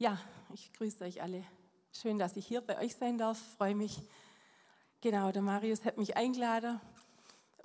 Ja, 0.00 0.16
ich 0.54 0.72
grüße 0.74 1.02
euch 1.02 1.20
alle. 1.20 1.42
Schön, 1.92 2.20
dass 2.20 2.36
ich 2.36 2.46
hier 2.46 2.60
bei 2.60 2.78
euch 2.78 2.94
sein 2.94 3.18
darf. 3.18 3.36
Freue 3.56 3.74
mich. 3.74 4.00
Genau, 5.00 5.32
der 5.32 5.42
Marius 5.42 5.84
hat 5.84 5.98
mich 5.98 6.16
eingeladen. 6.16 6.80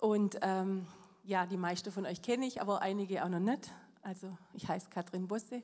Und 0.02 0.39
ähm, 0.41 0.88
ja, 1.23 1.46
die 1.46 1.57
meisten 1.57 1.91
von 1.91 2.07
euch 2.07 2.23
kenne 2.23 2.47
ich, 2.47 2.59
aber 2.59 2.81
einige 2.81 3.23
auch 3.23 3.29
noch 3.29 3.39
nicht. 3.39 3.71
Also, 4.01 4.35
ich 4.54 4.67
heiße 4.67 4.89
Katrin 4.89 5.27
Bosse. 5.27 5.61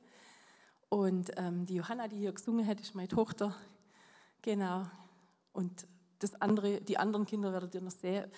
Und 0.90 1.32
ähm, 1.38 1.66
die 1.66 1.74
Johanna, 1.74 2.08
die 2.08 2.18
hier 2.18 2.34
gesungen 2.34 2.68
hat, 2.68 2.80
ist 2.80 2.94
meine 2.94 3.08
Tochter. 3.08 3.56
Genau. 4.44 4.86
Und 5.52 5.88
das 6.20 6.40
andere, 6.40 6.82
die 6.82 7.00
anderen 7.00 7.26
Kinder 7.26 7.52
werdet 7.52 7.74
ihr 7.74 7.82
noch 7.82 7.90
sehen. 7.90 8.32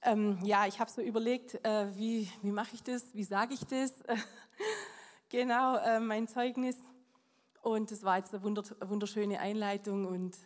Ähm, 0.00 0.38
ja, 0.42 0.66
ich 0.66 0.80
habe 0.80 0.90
so 0.90 1.02
überlegt, 1.02 1.62
äh, 1.66 1.94
wie, 1.96 2.30
wie 2.40 2.50
mache 2.50 2.70
ich 2.72 2.82
das, 2.82 3.14
wie 3.14 3.24
sage 3.24 3.52
ich 3.52 3.66
das? 3.66 3.92
genau, 5.28 5.76
äh, 5.76 6.00
mein 6.00 6.26
Zeugnis. 6.26 6.76
Und 7.62 7.92
es 7.92 8.02
war 8.02 8.18
jetzt 8.18 8.34
eine 8.34 8.42
wunderschöne 8.42 9.38
Einleitung 9.38 10.04
und 10.04 10.36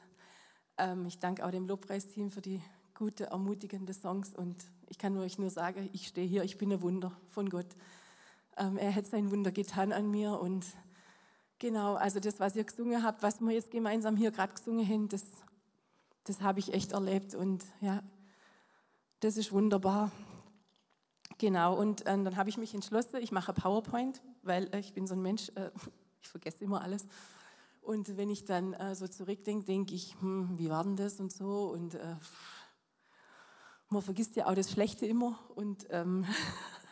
ähm, 0.77 1.07
ich 1.07 1.19
danke 1.19 1.47
auch 1.47 1.51
dem 1.51 1.67
Lobpreisteam 1.67 2.31
für 2.31 2.43
die 2.43 2.63
gute, 2.93 3.29
ermutigende 3.29 3.95
Songs 3.95 4.35
und 4.35 4.63
ich 4.87 4.99
kann 4.99 5.17
euch 5.17 5.39
nur 5.39 5.49
sagen, 5.49 5.89
ich 5.95 6.09
stehe 6.09 6.27
hier, 6.27 6.45
ich 6.45 6.59
bin 6.59 6.71
ein 6.71 6.83
Wunder 6.83 7.19
von 7.31 7.49
Gott. 7.49 7.75
Ähm, 8.59 8.77
er 8.77 8.95
hat 8.95 9.07
sein 9.07 9.31
Wunder 9.31 9.51
getan 9.51 9.95
an 9.95 10.11
mir 10.11 10.39
und 10.39 10.67
genau, 11.59 11.95
also 11.95 12.21
das, 12.21 12.39
was 12.39 12.55
ihr 12.55 12.65
gesungen 12.65 13.03
habt, 13.03 13.23
was 13.23 13.41
wir 13.41 13.53
jetzt 13.53 13.71
gemeinsam 13.71 14.15
hier 14.17 14.31
gerade 14.31 14.53
gesungen 14.53 14.87
haben, 14.87 15.09
das, 15.09 15.25
das 16.25 16.43
habe 16.43 16.59
ich 16.59 16.75
echt 16.75 16.93
erlebt 16.93 17.35
und 17.35 17.65
ja, 17.81 18.03
das 19.21 19.39
ist 19.39 19.53
wunderbar. 19.53 20.13
Genau, 21.39 21.79
und 21.79 22.03
äh, 22.03 22.05
dann 22.05 22.37
habe 22.37 22.51
ich 22.51 22.59
mich 22.59 22.75
entschlossen, 22.75 23.17
ich 23.23 23.33
mache 23.33 23.55
PowerPoint, 23.55 24.21
weil 24.43 24.69
äh, 24.75 24.81
ich 24.81 24.93
bin 24.93 25.07
so 25.07 25.15
ein 25.15 25.23
Mensch, 25.23 25.51
äh, 25.55 25.71
ich 26.27 26.31
vergesse 26.31 26.65
immer 26.65 26.83
alles. 26.83 27.07
Und 27.81 28.17
wenn 28.17 28.31
ich 28.31 28.45
dann 28.45 28.73
äh, 28.75 28.97
so 28.97 29.07
zurückdenke, 29.07 29.65
denke 29.65 29.95
ich, 29.95 30.17
hm, 30.21 30.59
wie 30.59 30.69
war 30.69 30.83
denn 30.83 30.97
das 30.97 31.21
und 31.21 31.33
so. 31.33 31.71
Und 31.71 31.95
äh, 31.95 32.17
man 33.89 34.03
vergisst 34.03 34.35
ja 34.35 34.47
auch 34.47 34.55
das 34.55 34.71
Schlechte 34.71 35.07
immer. 35.07 35.39
Und 35.55 35.87
ähm, 35.91 36.27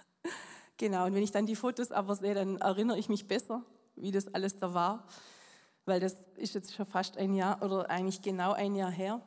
genau, 0.77 1.06
und 1.06 1.14
wenn 1.14 1.22
ich 1.22 1.33
dann 1.33 1.47
die 1.47 1.56
Fotos 1.56 1.91
aber 1.91 2.14
sehe, 2.14 2.34
dann 2.34 2.59
erinnere 2.59 2.98
ich 2.98 3.09
mich 3.09 3.27
besser, 3.27 3.64
wie 3.97 4.12
das 4.12 4.33
alles 4.33 4.56
da 4.56 4.72
war. 4.72 5.09
Weil 5.84 5.98
das 5.98 6.16
ist 6.37 6.55
jetzt 6.55 6.72
schon 6.72 6.87
fast 6.87 7.16
ein 7.19 7.34
Jahr 7.34 7.61
oder 7.61 7.91
eigentlich 7.91 8.22
genau 8.22 8.53
ein 8.53 8.77
Jahr 8.77 8.91
her. 8.91 9.20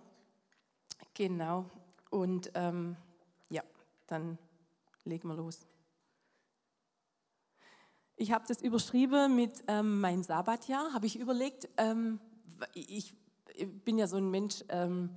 Genau. 1.15 1.69
Und 2.09 2.49
ähm, 2.53 2.95
ja, 3.49 3.63
dann 4.07 4.37
legen 5.03 5.27
wir 5.27 5.35
los. 5.35 5.67
Ich 8.19 8.31
habe 8.31 8.45
das 8.47 8.63
überschrieben 8.63 9.35
mit 9.35 9.63
ähm, 9.67 10.01
mein 10.01 10.23
Sabbatjahr. 10.23 10.91
Habe 10.91 11.05
ich 11.05 11.19
überlegt, 11.19 11.69
ähm, 11.77 12.19
ich, 12.73 13.13
bin 13.85 13.99
ja 13.99 14.07
so 14.07 14.17
ein 14.17 14.31
Mensch, 14.31 14.63
ähm, 14.69 15.11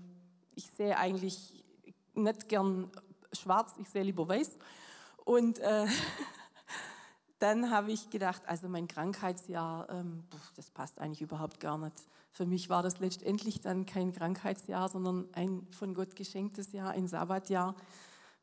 ich 0.54 0.66
sehe 0.70 0.98
eigentlich 0.98 1.64
nicht 2.12 2.50
gern 2.50 2.90
schwarz, 3.32 3.74
ich 3.78 3.88
sehe 3.88 4.02
lieber 4.02 4.28
weiß. 4.28 4.58
Und 5.24 5.60
äh, 5.60 5.86
dann 7.38 7.70
habe 7.70 7.90
ich 7.90 8.10
gedacht, 8.10 8.42
also 8.46 8.68
mein 8.68 8.86
Krankheitsjahr, 8.86 9.88
ähm, 9.88 10.24
das 10.54 10.70
passt 10.70 10.98
eigentlich 10.98 11.22
überhaupt 11.22 11.58
gar 11.58 11.78
nicht. 11.78 11.96
Für 12.32 12.44
mich 12.44 12.68
war 12.68 12.82
das 12.82 12.98
letztendlich 12.98 13.62
dann 13.62 13.86
kein 13.86 14.12
Krankheitsjahr, 14.12 14.90
sondern 14.90 15.26
ein 15.32 15.66
von 15.70 15.94
Gott 15.94 16.16
geschenktes 16.16 16.72
Jahr, 16.72 16.90
ein 16.90 17.08
Sabbatjahr, 17.08 17.76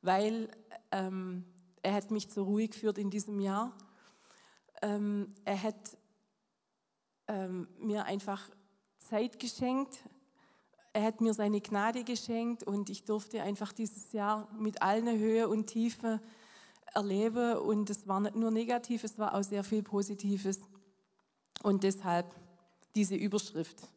weil 0.02 0.50
ähm, 0.92 1.46
er 1.84 1.94
hat 1.94 2.10
mich 2.10 2.32
zur 2.32 2.46
Ruhe 2.46 2.68
geführt 2.68 2.98
in 2.98 3.12
diesem 3.12 3.40
Jahr 3.40 3.72
ähm, 4.82 5.34
er 5.46 5.64
hat 5.64 5.98
ähm, 7.28 7.68
mir 7.80 8.06
einfach 8.06 8.50
Zeit 9.00 9.40
geschenkt. 9.40 10.04
Er 10.94 11.04
hat 11.04 11.22
mir 11.22 11.34
seine 11.34 11.62
Gnade 11.62 12.04
geschenkt 12.04 12.64
und 12.64 12.90
ich 12.90 13.06
durfte 13.06 13.42
einfach 13.42 13.72
dieses 13.72 14.12
Jahr 14.14 14.52
mit 14.54 14.82
allen 14.82 15.18
Höhe 15.18 15.48
und 15.48 15.68
Tiefe 15.68 16.22
erleben. 16.94 17.58
Und 17.58 17.90
es 17.90 18.08
war 18.08 18.20
nicht 18.20 18.36
nur 18.36 18.52
negativ, 18.52 19.04
es 19.04 19.20
war 19.20 19.36
auch 19.36 19.44
sehr 19.44 19.64
viel 19.64 19.84
Positives. 19.84 20.60
Und 21.64 21.84
deshalb 21.84 22.34
diese 22.96 23.16
Überschrift. 23.16 23.88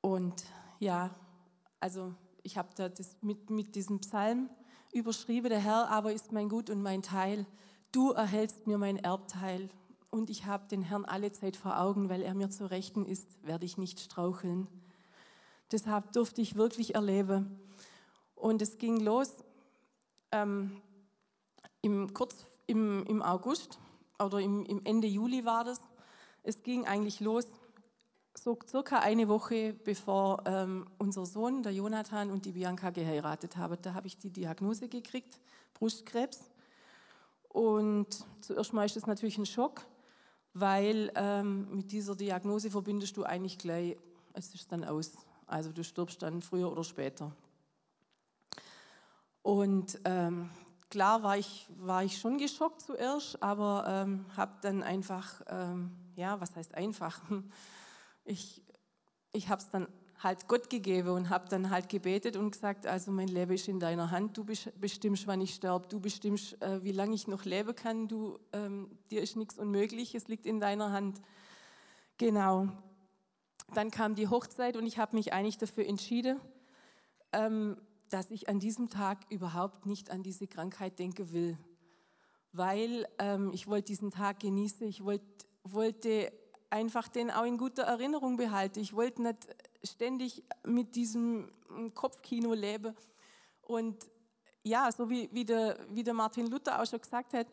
Und 0.00 0.44
ja, 0.78 1.14
also 1.80 2.14
ich 2.42 2.56
habe 2.58 2.68
da 2.76 2.88
das 2.88 3.16
mit, 3.22 3.50
mit 3.50 3.74
diesem 3.74 4.00
Psalm 4.00 4.50
überschrieben, 4.94 5.50
der 5.50 5.58
Herr 5.58 5.90
aber 5.90 6.12
ist 6.12 6.32
mein 6.32 6.48
Gut 6.48 6.70
und 6.70 6.80
mein 6.80 7.02
Teil. 7.02 7.46
Du 7.92 8.12
erhältst 8.12 8.66
mir 8.66 8.78
mein 8.78 8.96
Erbteil. 8.96 9.68
Und 10.10 10.30
ich 10.30 10.46
habe 10.46 10.68
den 10.68 10.82
Herrn 10.82 11.04
alle 11.04 11.32
Zeit 11.32 11.56
vor 11.56 11.80
Augen, 11.80 12.08
weil 12.08 12.22
er 12.22 12.34
mir 12.34 12.48
zu 12.48 12.70
Rechten 12.70 13.04
ist, 13.04 13.44
werde 13.44 13.64
ich 13.64 13.76
nicht 13.76 13.98
straucheln. 13.98 14.68
Deshalb 15.72 16.12
durfte 16.12 16.40
ich 16.40 16.54
wirklich 16.54 16.94
erleben. 16.94 17.58
Und 18.36 18.62
es 18.62 18.78
ging 18.78 19.00
los 19.00 19.32
ähm, 20.30 20.80
im, 21.82 22.14
kurz 22.14 22.46
im, 22.66 23.04
im 23.06 23.22
August 23.22 23.80
oder 24.22 24.38
im, 24.38 24.64
im 24.66 24.82
Ende 24.84 25.08
Juli 25.08 25.44
war 25.44 25.64
das. 25.64 25.80
Es 26.44 26.62
ging 26.62 26.86
eigentlich 26.86 27.18
los 27.18 27.46
so 28.36 28.58
circa 28.68 28.98
eine 28.98 29.28
Woche 29.28 29.72
bevor 29.72 30.42
ähm, 30.46 30.86
unser 30.98 31.24
Sohn, 31.24 31.62
der 31.62 31.72
Jonathan 31.72 32.30
und 32.30 32.44
die 32.44 32.52
Bianca 32.52 32.90
geheiratet 32.90 33.56
haben. 33.56 33.78
Da 33.82 33.94
habe 33.94 34.06
ich 34.06 34.18
die 34.18 34.30
Diagnose 34.30 34.88
gekriegt, 34.88 35.40
Brustkrebs. 35.74 36.50
Und 37.48 38.08
zuerst 38.40 38.72
mal 38.72 38.84
ist 38.84 38.96
das 38.96 39.06
natürlich 39.06 39.38
ein 39.38 39.46
Schock, 39.46 39.82
weil 40.52 41.12
ähm, 41.14 41.68
mit 41.76 41.92
dieser 41.92 42.16
Diagnose 42.16 42.70
verbindest 42.70 43.16
du 43.16 43.24
eigentlich 43.24 43.58
gleich, 43.58 43.96
es 44.32 44.54
ist 44.54 44.72
dann 44.72 44.84
aus. 44.84 45.12
Also 45.46 45.70
du 45.72 45.84
stirbst 45.84 46.22
dann 46.22 46.42
früher 46.42 46.70
oder 46.70 46.84
später. 46.84 47.30
Und 49.42 50.00
ähm, 50.04 50.50
klar 50.90 51.22
war 51.22 51.36
ich, 51.36 51.68
war 51.78 52.02
ich 52.02 52.18
schon 52.18 52.38
geschockt 52.38 52.80
zuerst, 52.80 53.42
aber 53.42 53.84
ähm, 53.86 54.24
habe 54.36 54.52
dann 54.62 54.82
einfach, 54.82 55.42
ähm, 55.48 55.92
ja, 56.16 56.40
was 56.40 56.56
heißt 56.56 56.74
einfach? 56.74 57.20
Ich, 58.24 58.62
ich 59.32 59.48
habe 59.48 59.60
es 59.60 59.70
dann 59.70 59.88
halt 60.24 60.48
Gott 60.48 60.70
gegeben 60.70 61.10
und 61.10 61.28
habe 61.28 61.48
dann 61.48 61.70
halt 61.70 61.88
gebetet 61.88 62.36
und 62.36 62.52
gesagt, 62.52 62.86
also 62.86 63.12
mein 63.12 63.28
Leben 63.28 63.52
ist 63.52 63.68
in 63.68 63.78
deiner 63.78 64.10
Hand, 64.10 64.36
du 64.36 64.44
bestimmst, 64.44 65.26
wann 65.26 65.40
ich 65.40 65.54
sterbe, 65.54 65.86
du 65.88 66.00
bestimmst, 66.00 66.60
äh, 66.62 66.82
wie 66.82 66.92
lange 66.92 67.14
ich 67.14 67.28
noch 67.28 67.44
leben 67.44 67.74
kann, 67.74 68.08
du, 68.08 68.38
ähm, 68.52 68.98
dir 69.10 69.22
ist 69.22 69.36
nichts 69.36 69.58
unmöglich, 69.58 70.14
es 70.14 70.28
liegt 70.28 70.46
in 70.46 70.60
deiner 70.60 70.92
Hand. 70.92 71.20
Genau. 72.16 72.68
Dann 73.74 73.90
kam 73.90 74.14
die 74.14 74.28
Hochzeit 74.28 74.76
und 74.76 74.86
ich 74.86 74.98
habe 74.98 75.16
mich 75.16 75.32
eigentlich 75.32 75.58
dafür 75.58 75.86
entschieden, 75.86 76.40
ähm, 77.32 77.76
dass 78.08 78.30
ich 78.30 78.48
an 78.48 78.60
diesem 78.60 78.88
Tag 78.88 79.18
überhaupt 79.30 79.86
nicht 79.86 80.10
an 80.10 80.22
diese 80.22 80.46
Krankheit 80.46 80.98
denken 80.98 81.32
will, 81.32 81.58
weil 82.52 83.06
ähm, 83.18 83.50
ich 83.52 83.66
wollte 83.66 83.86
diesen 83.86 84.10
Tag 84.10 84.40
genießen, 84.40 84.86
ich 84.86 85.04
wollt, 85.04 85.22
wollte 85.64 86.32
einfach 86.70 87.08
den 87.08 87.30
auch 87.30 87.44
in 87.44 87.58
guter 87.58 87.84
Erinnerung 87.84 88.36
behalte. 88.36 88.80
Ich 88.80 88.94
wollte 88.94 89.22
nicht 89.22 89.46
ständig 89.82 90.42
mit 90.64 90.94
diesem 90.94 91.50
Kopfkino 91.94 92.54
leben. 92.54 92.94
Und 93.62 93.96
ja, 94.62 94.90
so 94.90 95.08
wie, 95.10 95.28
wie, 95.32 95.44
der, 95.44 95.78
wie 95.90 96.02
der 96.02 96.14
Martin 96.14 96.46
Luther 96.46 96.80
auch 96.80 96.86
schon 96.86 97.00
gesagt 97.00 97.34
hat, 97.34 97.46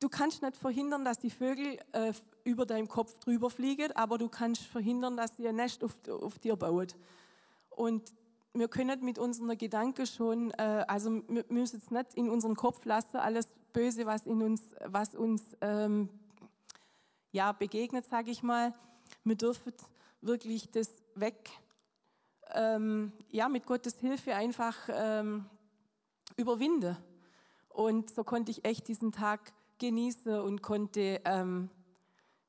du 0.00 0.08
kannst 0.08 0.42
nicht 0.42 0.56
verhindern, 0.56 1.04
dass 1.04 1.18
die 1.18 1.30
Vögel 1.30 1.78
äh, 1.92 2.12
über 2.44 2.66
deinem 2.66 2.88
Kopf 2.88 3.18
drüber 3.18 3.50
fliegen, 3.50 3.92
aber 3.92 4.18
du 4.18 4.28
kannst 4.28 4.62
verhindern, 4.62 5.16
dass 5.16 5.36
sie 5.36 5.48
ein 5.48 5.56
Nest 5.56 5.82
auf, 5.82 5.96
auf 6.08 6.38
dir 6.38 6.56
bauen. 6.56 6.88
Und 7.70 8.12
wir 8.52 8.68
können 8.68 9.04
mit 9.04 9.18
unseren 9.18 9.56
Gedanken 9.58 10.06
schon, 10.06 10.52
äh, 10.52 10.84
also 10.86 11.22
wir 11.28 11.44
müssen 11.48 11.78
es 11.78 11.90
nicht 11.90 12.14
in 12.14 12.30
unseren 12.30 12.54
Kopf 12.54 12.84
lassen, 12.84 13.16
alles 13.16 13.48
Böse, 13.72 14.06
was 14.06 14.26
in 14.26 14.42
uns, 14.42 14.62
was 14.86 15.14
uns 15.14 15.42
ähm, 15.60 16.08
ja, 17.34 17.50
begegnet, 17.50 18.06
sage 18.06 18.30
ich 18.30 18.44
mal. 18.44 18.72
Wir 19.24 19.34
dürfen 19.34 19.72
wirklich 20.20 20.70
das 20.70 20.88
weg, 21.16 21.50
ähm, 22.52 23.12
ja, 23.28 23.48
mit 23.48 23.66
Gottes 23.66 23.98
Hilfe 23.98 24.36
einfach 24.36 24.76
ähm, 24.88 25.44
überwinden. 26.36 26.96
Und 27.70 28.14
so 28.14 28.22
konnte 28.22 28.52
ich 28.52 28.64
echt 28.64 28.86
diesen 28.86 29.10
Tag 29.10 29.52
genießen 29.78 30.38
und 30.42 30.62
konnte, 30.62 31.20
ähm, 31.24 31.70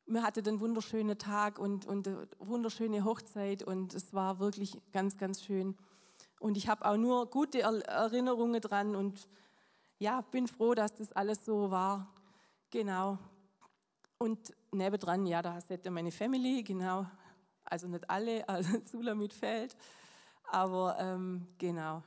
wir 0.06 0.22
hatten 0.22 0.48
einen 0.48 0.60
wunderschönen 0.60 1.18
Tag 1.18 1.58
und, 1.58 1.88
und 1.88 2.08
eine 2.08 2.28
wunderschöne 2.38 3.04
Hochzeit 3.04 3.64
und 3.64 3.96
es 3.96 4.14
war 4.14 4.38
wirklich 4.38 4.80
ganz, 4.94 5.18
ganz 5.18 5.44
schön. 5.44 5.76
Und 6.40 6.58
ich 6.58 6.70
habe 6.70 6.86
auch 6.86 6.98
nur 6.98 7.28
gute 7.32 7.62
Erinnerungen 7.62 8.62
dran 8.62 8.96
und 8.96 9.28
ja, 9.98 10.22
bin 10.22 10.48
froh, 10.48 10.76
dass 10.76 10.94
das 10.94 11.12
alles 11.12 11.44
so 11.44 11.72
war. 11.72 12.14
Genau. 12.70 13.18
Und 14.18 14.54
nebendran, 14.76 15.26
ja, 15.26 15.42
da 15.42 15.60
hätte 15.68 15.92
meine 15.92 16.12
Family, 16.12 16.64
genau. 16.64 17.06
Also 17.64 17.88
nicht 17.88 18.10
alle, 18.10 18.48
also 18.50 18.80
Zula 18.80 19.16
mit 19.16 19.34
Feld, 19.34 19.76
aber 20.52 20.98
ähm, 21.00 21.48
genau. 21.58 22.04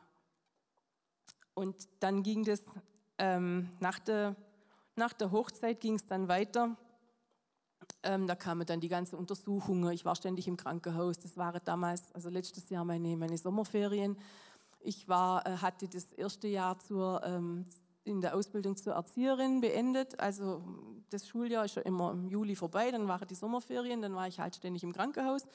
Und 1.55 1.89
dann 1.99 2.23
ging 2.23 2.45
das, 2.45 2.63
ähm, 3.19 3.69
nach, 3.81 3.99
der, 3.99 4.37
nach 4.95 5.13
der 5.13 5.33
Hochzeit 5.33 5.81
ging 5.81 5.95
es 5.95 6.07
dann 6.07 6.29
weiter. 6.29 6.77
ähm, 8.05 8.29
da 8.29 8.37
kamen 8.37 8.65
dann 8.65 8.81
die 8.81 8.89
ganzen 8.89 9.17
Untersuchungen. 9.17 9.93
Ich 9.93 10.05
war 10.05 10.15
ständig 10.15 10.47
im 10.47 10.57
Krankenhaus. 10.57 11.19
Das 11.19 11.37
waren 11.37 11.61
damals, 11.65 12.15
also 12.15 12.29
letztes 12.29 12.71
Jahr 12.71 12.85
meine, 12.85 13.17
meine 13.17 13.37
Sommerferien. 13.37 14.17
Ich 14.81 15.09
war, 15.09 15.45
äh, 15.47 15.57
hatte 15.57 15.89
das 15.89 16.13
erste 16.13 16.47
Jahr 16.47 16.79
zur, 16.79 17.23
ähm, 17.25 17.67
in 18.09 18.21
der 18.21 18.35
Ausbildung 18.35 18.77
zur 18.77 18.95
Erzieherin 18.95 19.61
beendet. 19.61 20.19
Also 20.19 20.63
das 21.11 21.29
Schuljahr 21.29 21.65
ist 21.65 21.77
ja 21.77 21.83
immer 21.83 22.11
im 22.13 22.27
Juli 22.27 22.57
vorbei, 22.57 22.91
dann 22.91 23.09
waren 23.09 23.29
die 23.29 23.35
Sommerferien, 23.35 24.03
dann 24.03 24.15
war 24.15 24.27
ich 24.27 24.41
halt 24.41 24.57
ständig 24.57 24.83
im 24.83 24.93
Krankenhaus, 24.93 25.47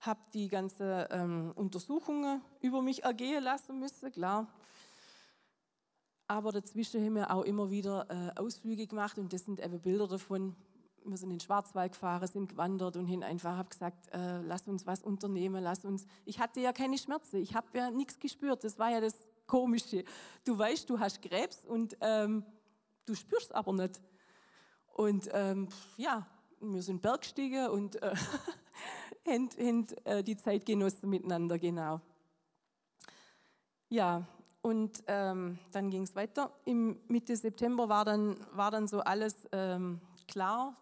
habe 0.00 0.20
die 0.32 0.48
ganzen 0.48 1.06
ähm, 1.10 1.52
Untersuchungen 1.54 2.42
über 2.60 2.82
mich 2.82 3.04
ergehen 3.04 3.42
lassen 3.42 3.78
müssen, 3.78 4.10
klar. 4.10 4.48
Aber 6.26 6.52
dazwischen 6.52 7.04
haben 7.04 7.14
wir 7.16 7.30
auch 7.30 7.44
immer 7.44 7.70
wieder 7.70 8.06
äh, 8.08 8.40
Ausflüge 8.40 8.86
gemacht 8.86 9.18
und 9.18 9.32
das 9.32 9.44
sind 9.44 9.60
eben 9.60 9.80
Bilder 9.80 10.08
davon. 10.08 10.56
Wir 11.04 11.18
sind 11.18 11.30
in 11.30 11.36
den 11.36 11.40
Schwarzwald 11.40 11.92
gefahren, 11.92 12.26
sind 12.26 12.48
gewandert 12.48 12.96
und 12.96 13.06
hin 13.06 13.22
einfach 13.22 13.58
habe 13.58 13.68
gesagt, 13.68 14.08
äh, 14.14 14.40
lass 14.40 14.66
uns 14.66 14.86
was 14.86 15.02
unternehmen, 15.02 15.62
lass 15.62 15.84
uns. 15.84 16.06
Ich 16.24 16.40
hatte 16.40 16.60
ja 16.60 16.72
keine 16.72 16.96
Schmerzen, 16.96 17.36
ich 17.36 17.54
habe 17.54 17.66
ja 17.74 17.90
nichts 17.90 18.18
gespürt. 18.18 18.64
Das 18.64 18.78
war 18.78 18.90
ja 18.90 19.02
das 19.02 19.14
Komische. 19.46 20.04
Du 20.44 20.58
weißt, 20.58 20.88
du 20.88 20.98
hast 20.98 21.22
Krebs 21.22 21.64
und 21.64 21.96
ähm, 22.00 22.44
du 23.06 23.14
spürst 23.14 23.54
aber 23.54 23.72
nicht. 23.72 24.00
Und 24.94 25.28
ähm, 25.32 25.68
ja, 25.96 26.26
wir 26.60 26.82
sind 26.82 27.02
Bergstiege 27.02 27.70
und 27.70 28.00
äh, 28.02 28.14
haben, 29.26 29.50
haben 29.50 29.86
äh, 30.04 30.22
die 30.22 30.36
Zeit 30.36 30.64
genossen 30.64 31.10
miteinander, 31.10 31.58
genau. 31.58 32.00
Ja, 33.88 34.26
und 34.62 35.04
ähm, 35.08 35.58
dann 35.72 35.90
ging 35.90 36.04
es 36.04 36.16
weiter. 36.16 36.50
Im 36.64 36.98
Mitte 37.08 37.36
September 37.36 37.88
war 37.88 38.04
dann, 38.04 38.36
war 38.52 38.70
dann 38.70 38.88
so 38.88 39.00
alles 39.00 39.36
ähm, 39.52 40.00
klar. 40.26 40.74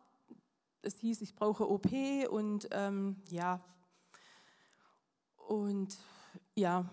Es 0.83 1.01
hieß, 1.01 1.21
ich 1.21 1.35
brauche 1.35 1.69
OP 1.69 1.89
und 2.31 2.69
ähm, 2.71 3.17
ja. 3.29 3.61
Und 5.49 5.99
ja, 6.55 6.89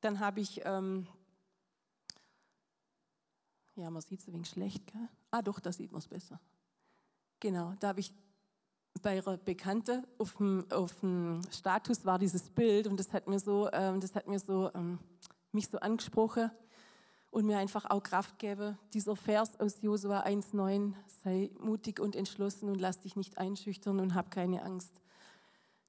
dann 0.00 0.20
habe 0.20 0.40
ich, 0.40 0.62
ähm, 0.64 1.06
ja, 3.74 3.90
man 3.90 4.02
sieht 4.02 4.20
es 4.20 4.28
ein 4.28 4.32
wenig 4.32 4.48
schlecht, 4.48 4.86
gell? 4.86 5.08
Ah, 5.30 5.42
doch, 5.42 5.60
da 5.60 5.72
sieht 5.72 5.92
man 5.92 5.98
es 5.98 6.08
besser. 6.08 6.40
Genau, 7.40 7.74
da 7.80 7.88
habe 7.88 8.00
ich 8.00 8.12
bei 9.02 9.10
einer 9.10 9.36
Bekannte 9.36 10.02
auf 10.18 10.34
dem, 10.36 10.66
auf 10.70 10.94
dem 11.00 11.42
Status 11.50 12.04
war 12.04 12.18
dieses 12.18 12.50
Bild 12.50 12.86
und 12.86 12.98
das 12.98 13.12
hat 13.12 13.28
mir 13.28 13.38
so, 13.38 13.70
ähm, 13.72 14.00
das 14.00 14.14
hat 14.14 14.26
mir 14.26 14.40
so, 14.40 14.70
ähm, 14.74 14.98
mich 15.52 15.68
so 15.68 15.78
angesprochen 15.78 16.50
und 17.30 17.46
mir 17.46 17.58
einfach 17.58 17.88
auch 17.90 18.02
Kraft 18.02 18.38
gäbe. 18.38 18.76
Dieser 18.94 19.14
Vers 19.14 19.58
aus 19.60 19.80
Josua 19.82 20.24
1,9, 20.24 20.94
sei 21.22 21.50
mutig 21.60 22.00
und 22.00 22.16
entschlossen 22.16 22.68
und 22.68 22.80
lass 22.80 23.00
dich 23.00 23.16
nicht 23.16 23.38
einschüchtern 23.38 24.00
und 24.00 24.14
hab 24.14 24.30
keine 24.30 24.62
Angst. 24.62 25.00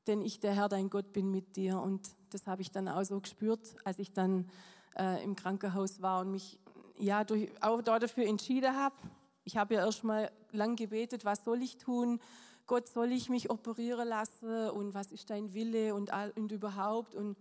Denn 0.07 0.21
ich, 0.21 0.39
der 0.39 0.53
Herr, 0.53 0.69
dein 0.69 0.89
Gott, 0.89 1.13
bin 1.13 1.31
mit 1.31 1.55
dir. 1.55 1.79
Und 1.79 2.09
das 2.31 2.47
habe 2.47 2.61
ich 2.61 2.71
dann 2.71 2.87
auch 2.87 3.03
so 3.03 3.19
gespürt, 3.19 3.75
als 3.83 3.99
ich 3.99 4.11
dann 4.13 4.49
äh, 4.97 5.23
im 5.23 5.35
Krankenhaus 5.35 6.01
war 6.01 6.21
und 6.21 6.31
mich 6.31 6.59
ja, 6.97 7.23
durch, 7.23 7.49
auch 7.61 7.81
dafür 7.81 8.25
entschieden 8.25 8.75
habe. 8.75 8.95
Ich 9.43 9.57
habe 9.57 9.75
ja 9.75 9.85
erst 9.85 10.03
mal 10.03 10.31
lang 10.51 10.75
gebetet, 10.75 11.25
was 11.25 11.43
soll 11.43 11.63
ich 11.63 11.77
tun? 11.77 12.19
Gott, 12.67 12.87
soll 12.87 13.11
ich 13.11 13.29
mich 13.29 13.49
operieren 13.49 14.07
lassen? 14.07 14.69
Und 14.69 14.93
was 14.93 15.11
ist 15.11 15.29
dein 15.29 15.53
Wille 15.53 15.95
und, 15.95 16.11
und 16.35 16.51
überhaupt? 16.51 17.15
Und 17.15 17.37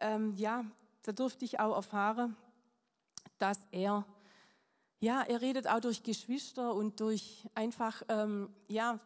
ähm, 0.00 0.34
ja, 0.36 0.64
da 1.02 1.12
durfte 1.12 1.44
ich 1.44 1.60
auch 1.60 1.76
erfahren, 1.76 2.36
dass 3.38 3.58
er, 3.70 4.06
ja, 5.00 5.22
er 5.22 5.40
redet 5.40 5.66
auch 5.66 5.80
durch 5.80 6.02
Geschwister 6.02 6.74
und 6.74 7.00
durch 7.00 7.48
einfach, 7.54 8.02
ähm, 8.08 8.50
ja, 8.68 8.98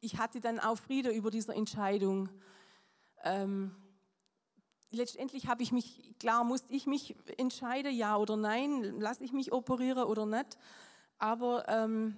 ich 0.00 0.18
hatte 0.18 0.40
dann 0.40 0.58
auch 0.58 0.78
Friede 0.78 1.10
über 1.10 1.30
diese 1.30 1.54
Entscheidung. 1.54 2.28
Ähm, 3.24 3.74
letztendlich 4.90 5.48
habe 5.48 5.62
ich 5.62 5.72
mich, 5.72 6.14
klar 6.18 6.44
musste 6.44 6.72
ich 6.72 6.86
mich 6.86 7.16
entscheiden, 7.36 7.94
ja 7.94 8.16
oder 8.16 8.36
nein, 8.36 9.00
lasse 9.00 9.24
ich 9.24 9.32
mich 9.32 9.52
operieren 9.52 10.04
oder 10.04 10.26
nicht. 10.26 10.58
Aber 11.18 11.68
ähm, 11.68 12.16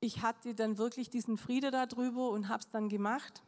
ich 0.00 0.22
hatte 0.22 0.54
dann 0.54 0.78
wirklich 0.78 1.10
diesen 1.10 1.36
Friede 1.36 1.70
darüber 1.70 2.30
und 2.30 2.48
habe 2.48 2.60
es 2.60 2.70
dann 2.70 2.88
gemacht. 2.88 3.42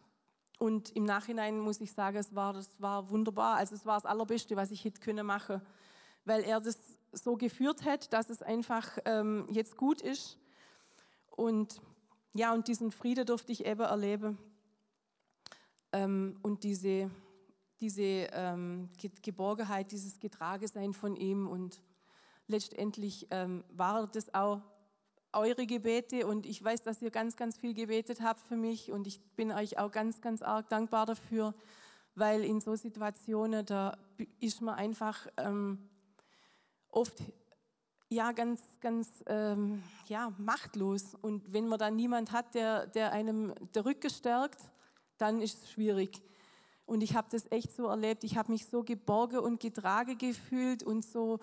Und 0.58 0.90
im 0.96 1.04
Nachhinein 1.04 1.60
muss 1.60 1.80
ich 1.80 1.92
sagen, 1.92 2.16
es 2.16 2.34
war, 2.34 2.52
das 2.52 2.80
war 2.80 3.10
wunderbar. 3.10 3.56
Also 3.56 3.76
es 3.76 3.86
war 3.86 3.96
das 3.96 4.06
Allerbeste, 4.06 4.56
was 4.56 4.72
ich 4.72 4.84
hätte 4.84 5.00
können 5.00 5.24
machen, 5.24 5.62
weil 6.24 6.42
er 6.42 6.60
das 6.60 6.78
so 7.12 7.36
geführt 7.36 7.84
hat, 7.84 8.12
dass 8.12 8.28
es 8.28 8.42
einfach 8.42 8.98
ähm, 9.04 9.46
jetzt 9.50 9.76
gut 9.76 10.02
ist. 10.02 10.38
Und 11.30 11.80
ja, 12.34 12.52
und 12.52 12.68
diesen 12.68 12.92
Friede 12.92 13.24
durfte 13.24 13.52
ich 13.52 13.64
eben 13.64 13.80
erleben. 13.80 14.38
Ähm, 15.92 16.38
und 16.42 16.64
diese, 16.64 17.10
diese 17.80 18.02
ähm, 18.32 18.90
Geborgenheit, 19.22 19.92
dieses 19.92 20.20
Getragesein 20.20 20.92
von 20.92 21.16
ihm. 21.16 21.48
Und 21.48 21.80
letztendlich 22.46 23.26
ähm, 23.30 23.64
war 23.70 24.06
das 24.06 24.34
auch 24.34 24.60
eure 25.32 25.66
Gebete 25.66 26.26
und 26.26 26.46
ich 26.46 26.62
weiß, 26.62 26.82
dass 26.82 27.02
ihr 27.02 27.10
ganz, 27.10 27.36
ganz 27.36 27.58
viel 27.58 27.74
gebetet 27.74 28.22
habt 28.22 28.40
für 28.40 28.56
mich 28.56 28.90
und 28.90 29.06
ich 29.06 29.20
bin 29.36 29.52
euch 29.52 29.78
auch 29.78 29.92
ganz, 29.92 30.20
ganz 30.20 30.40
arg 30.42 30.68
dankbar 30.70 31.04
dafür, 31.04 31.54
weil 32.14 32.42
in 32.44 32.60
so 32.60 32.74
Situationen, 32.74 33.64
da 33.66 33.98
ist 34.40 34.62
man 34.62 34.74
einfach 34.74 35.26
ähm, 35.36 35.88
oft 36.88 37.22
ja 38.08 38.32
ganz, 38.32 38.60
ganz 38.80 39.08
ähm, 39.26 39.82
ja, 40.06 40.32
machtlos 40.38 41.14
und 41.20 41.52
wenn 41.52 41.68
man 41.68 41.78
dann 41.78 41.96
niemand 41.96 42.32
hat, 42.32 42.54
der, 42.54 42.86
der 42.86 43.12
einem 43.12 43.54
der 43.74 43.84
Rücken 43.84 44.10
stärkt, 44.10 44.60
dann 45.18 45.42
ist 45.42 45.62
es 45.62 45.70
schwierig. 45.70 46.22
Und 46.86 47.02
ich 47.02 47.14
habe 47.14 47.28
das 47.30 47.50
echt 47.52 47.74
so 47.76 47.86
erlebt. 47.86 48.24
Ich 48.24 48.38
habe 48.38 48.50
mich 48.50 48.66
so 48.66 48.82
geborgen 48.82 49.40
und 49.40 49.60
getragen 49.60 50.16
gefühlt 50.16 50.82
und 50.82 51.04
so 51.04 51.38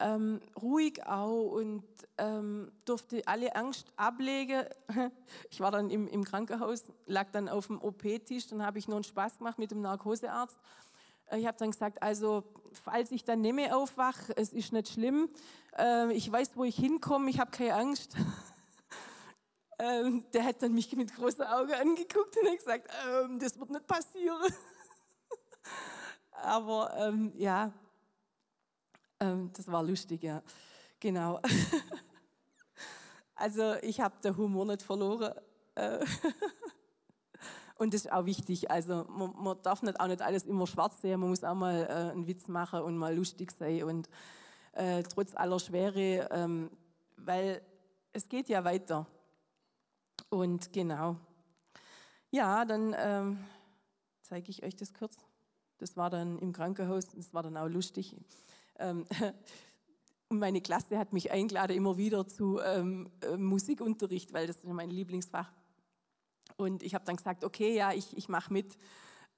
ähm, 0.00 0.40
ruhig 0.60 1.06
auch 1.06 1.52
und 1.52 1.84
ähm, 2.18 2.72
durfte 2.84 3.22
alle 3.26 3.54
Angst 3.54 3.92
ablegen. 3.96 4.64
Ich 5.50 5.60
war 5.60 5.70
dann 5.70 5.90
im, 5.90 6.08
im 6.08 6.24
Krankenhaus, 6.24 6.84
lag 7.06 7.30
dann 7.30 7.48
auf 7.48 7.68
dem 7.68 7.80
OP-Tisch, 7.80 8.48
dann 8.48 8.64
habe 8.64 8.78
ich 8.78 8.88
noch 8.88 8.96
einen 8.96 9.04
Spaß 9.04 9.38
gemacht 9.38 9.58
mit 9.58 9.70
dem 9.70 9.80
Narkosearzt. 9.80 10.58
Äh, 11.30 11.38
ich 11.38 11.46
habe 11.46 11.58
dann 11.58 11.70
gesagt, 11.70 12.02
also 12.02 12.44
falls 12.72 13.10
ich 13.10 13.24
dann 13.24 13.40
nicht 13.40 13.54
mehr 13.54 13.76
aufwache, 13.76 14.36
es 14.36 14.52
ist 14.52 14.72
nicht 14.72 14.88
schlimm, 14.88 15.28
äh, 15.76 16.12
ich 16.12 16.30
weiß, 16.30 16.52
wo 16.54 16.64
ich 16.64 16.76
hinkomme, 16.76 17.30
ich 17.30 17.40
habe 17.40 17.50
keine 17.50 17.74
Angst. 17.74 18.16
ähm, 19.78 20.24
der 20.32 20.44
hat 20.44 20.62
dann 20.62 20.74
mich 20.74 20.94
mit 20.96 21.14
großen 21.14 21.44
Augen 21.44 21.72
angeguckt 21.72 22.36
und 22.40 22.48
hat 22.48 22.58
gesagt, 22.58 22.90
ähm, 23.08 23.38
das 23.38 23.58
wird 23.58 23.70
nicht 23.70 23.86
passieren. 23.86 24.52
Aber 26.32 26.94
ähm, 26.98 27.32
ja, 27.36 27.72
ähm, 29.20 29.50
das 29.54 29.66
war 29.70 29.82
lustig, 29.82 30.22
ja. 30.22 30.42
Genau. 31.00 31.40
also 33.34 33.74
ich 33.82 34.00
habe 34.00 34.14
den 34.22 34.36
Humor 34.36 34.66
nicht 34.66 34.82
verloren. 34.82 35.34
Und 37.76 37.92
das 37.92 38.06
ist 38.06 38.12
auch 38.12 38.24
wichtig. 38.24 38.70
Also 38.70 39.04
man, 39.08 39.34
man, 39.36 39.62
darf 39.62 39.82
nicht 39.82 40.00
auch 40.00 40.06
nicht 40.06 40.22
alles 40.22 40.44
immer 40.44 40.66
schwarz 40.66 41.00
sehen. 41.02 41.20
Man 41.20 41.28
muss 41.28 41.44
auch 41.44 41.54
mal 41.54 41.84
äh, 41.84 42.12
einen 42.12 42.26
Witz 42.26 42.48
machen 42.48 42.80
und 42.80 42.96
mal 42.96 43.14
lustig 43.14 43.52
sein 43.52 43.84
und 43.84 44.08
äh, 44.72 45.02
trotz 45.02 45.34
aller 45.34 45.58
Schwere, 45.58 46.28
ähm, 46.30 46.70
weil 47.16 47.60
es 48.12 48.28
geht 48.28 48.48
ja 48.48 48.64
weiter. 48.64 49.06
Und 50.30 50.72
genau. 50.72 51.16
Ja, 52.30 52.64
dann 52.64 52.94
ähm, 52.98 53.44
zeige 54.22 54.50
ich 54.50 54.64
euch 54.64 54.74
das 54.74 54.94
kurz. 54.94 55.16
Das 55.78 55.96
war 55.96 56.08
dann 56.08 56.38
im 56.38 56.52
Krankenhaus. 56.52 57.08
Das 57.08 57.34
war 57.34 57.42
dann 57.42 57.56
auch 57.56 57.68
lustig. 57.68 58.16
Ähm, 58.78 59.04
und 60.28 60.38
meine 60.38 60.62
Klasse 60.62 60.98
hat 60.98 61.12
mich 61.12 61.30
eingeladen 61.30 61.76
immer 61.76 61.98
wieder 61.98 62.26
zu 62.26 62.58
ähm, 62.60 63.10
äh, 63.20 63.36
Musikunterricht, 63.36 64.32
weil 64.32 64.46
das 64.46 64.56
ist 64.56 64.64
mein 64.64 64.90
Lieblingsfach. 64.90 65.52
Und 66.56 66.82
ich 66.82 66.94
habe 66.94 67.04
dann 67.04 67.16
gesagt, 67.16 67.44
okay, 67.44 67.74
ja, 67.74 67.92
ich, 67.92 68.16
ich 68.16 68.28
mache 68.28 68.52
mit. 68.52 68.76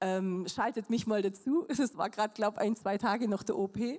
Ähm, 0.00 0.46
schaltet 0.48 0.90
mich 0.90 1.06
mal 1.06 1.22
dazu. 1.22 1.66
Das 1.76 1.96
war 1.96 2.10
gerade, 2.10 2.34
glaube 2.34 2.58
ein, 2.58 2.76
zwei 2.76 2.98
Tage 2.98 3.28
nach 3.28 3.42
der 3.42 3.58
OP. 3.58 3.78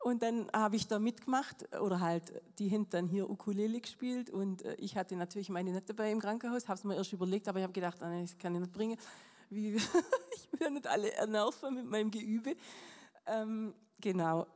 Und 0.00 0.22
dann 0.22 0.48
habe 0.54 0.76
ich 0.76 0.86
da 0.86 0.98
mitgemacht 0.98 1.76
oder 1.76 2.00
halt 2.00 2.32
die 2.58 2.68
hinten 2.68 2.90
dann 2.90 3.08
hier 3.08 3.28
Ukulele 3.28 3.80
gespielt 3.80 4.30
und 4.30 4.62
äh, 4.62 4.76
ich 4.76 4.96
hatte 4.96 5.16
natürlich 5.16 5.48
meine 5.48 5.72
nicht 5.72 5.88
dabei 5.88 6.12
im 6.12 6.20
Krankenhaus, 6.20 6.68
habe 6.68 6.78
es 6.78 6.84
mir 6.84 6.94
erst 6.94 7.12
überlegt, 7.12 7.48
aber 7.48 7.58
ich 7.58 7.64
habe 7.64 7.72
gedacht, 7.72 8.00
nein, 8.00 8.24
ich 8.24 8.38
kann 8.38 8.54
ich 8.54 8.60
nicht 8.60 8.72
bringen. 8.72 8.96
Wie, 9.50 9.74
ich 9.74 10.52
will 10.52 10.60
ja 10.60 10.70
nicht 10.70 10.86
alle 10.86 11.10
nerven 11.26 11.74
mit 11.74 11.86
meinem 11.86 12.12
Geübe. 12.12 12.54
Ähm, 13.26 13.74
genau. 14.00 14.46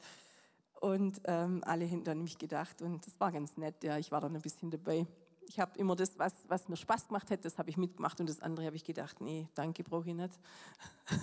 Und 0.80 1.20
ähm, 1.24 1.62
alle 1.66 1.84
hinter 1.84 2.14
mich 2.14 2.38
gedacht 2.38 2.80
und 2.80 3.04
das 3.04 3.18
war 3.18 3.32
ganz 3.32 3.56
nett. 3.56 3.82
Ja, 3.82 3.98
ich 3.98 4.12
war 4.12 4.20
dann 4.20 4.34
ein 4.34 4.42
bisschen 4.42 4.70
dabei. 4.70 5.06
Ich 5.52 5.60
habe 5.60 5.78
immer 5.78 5.94
das, 5.94 6.18
was, 6.18 6.32
was 6.48 6.66
mir 6.70 6.78
Spaß 6.78 7.08
gemacht 7.08 7.30
hat, 7.30 7.44
das 7.44 7.58
habe 7.58 7.68
ich 7.68 7.76
mitgemacht 7.76 8.18
und 8.18 8.26
das 8.26 8.40
andere 8.40 8.64
habe 8.64 8.74
ich 8.74 8.84
gedacht, 8.84 9.20
nee, 9.20 9.46
danke, 9.54 9.84
brauche 9.84 10.08
ich 10.08 10.14
nicht. 10.14 10.32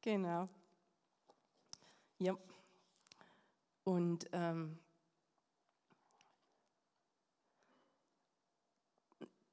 genau. 0.00 0.48
Ja. 2.20 2.36
Und 3.82 4.28
ähm, 4.30 4.78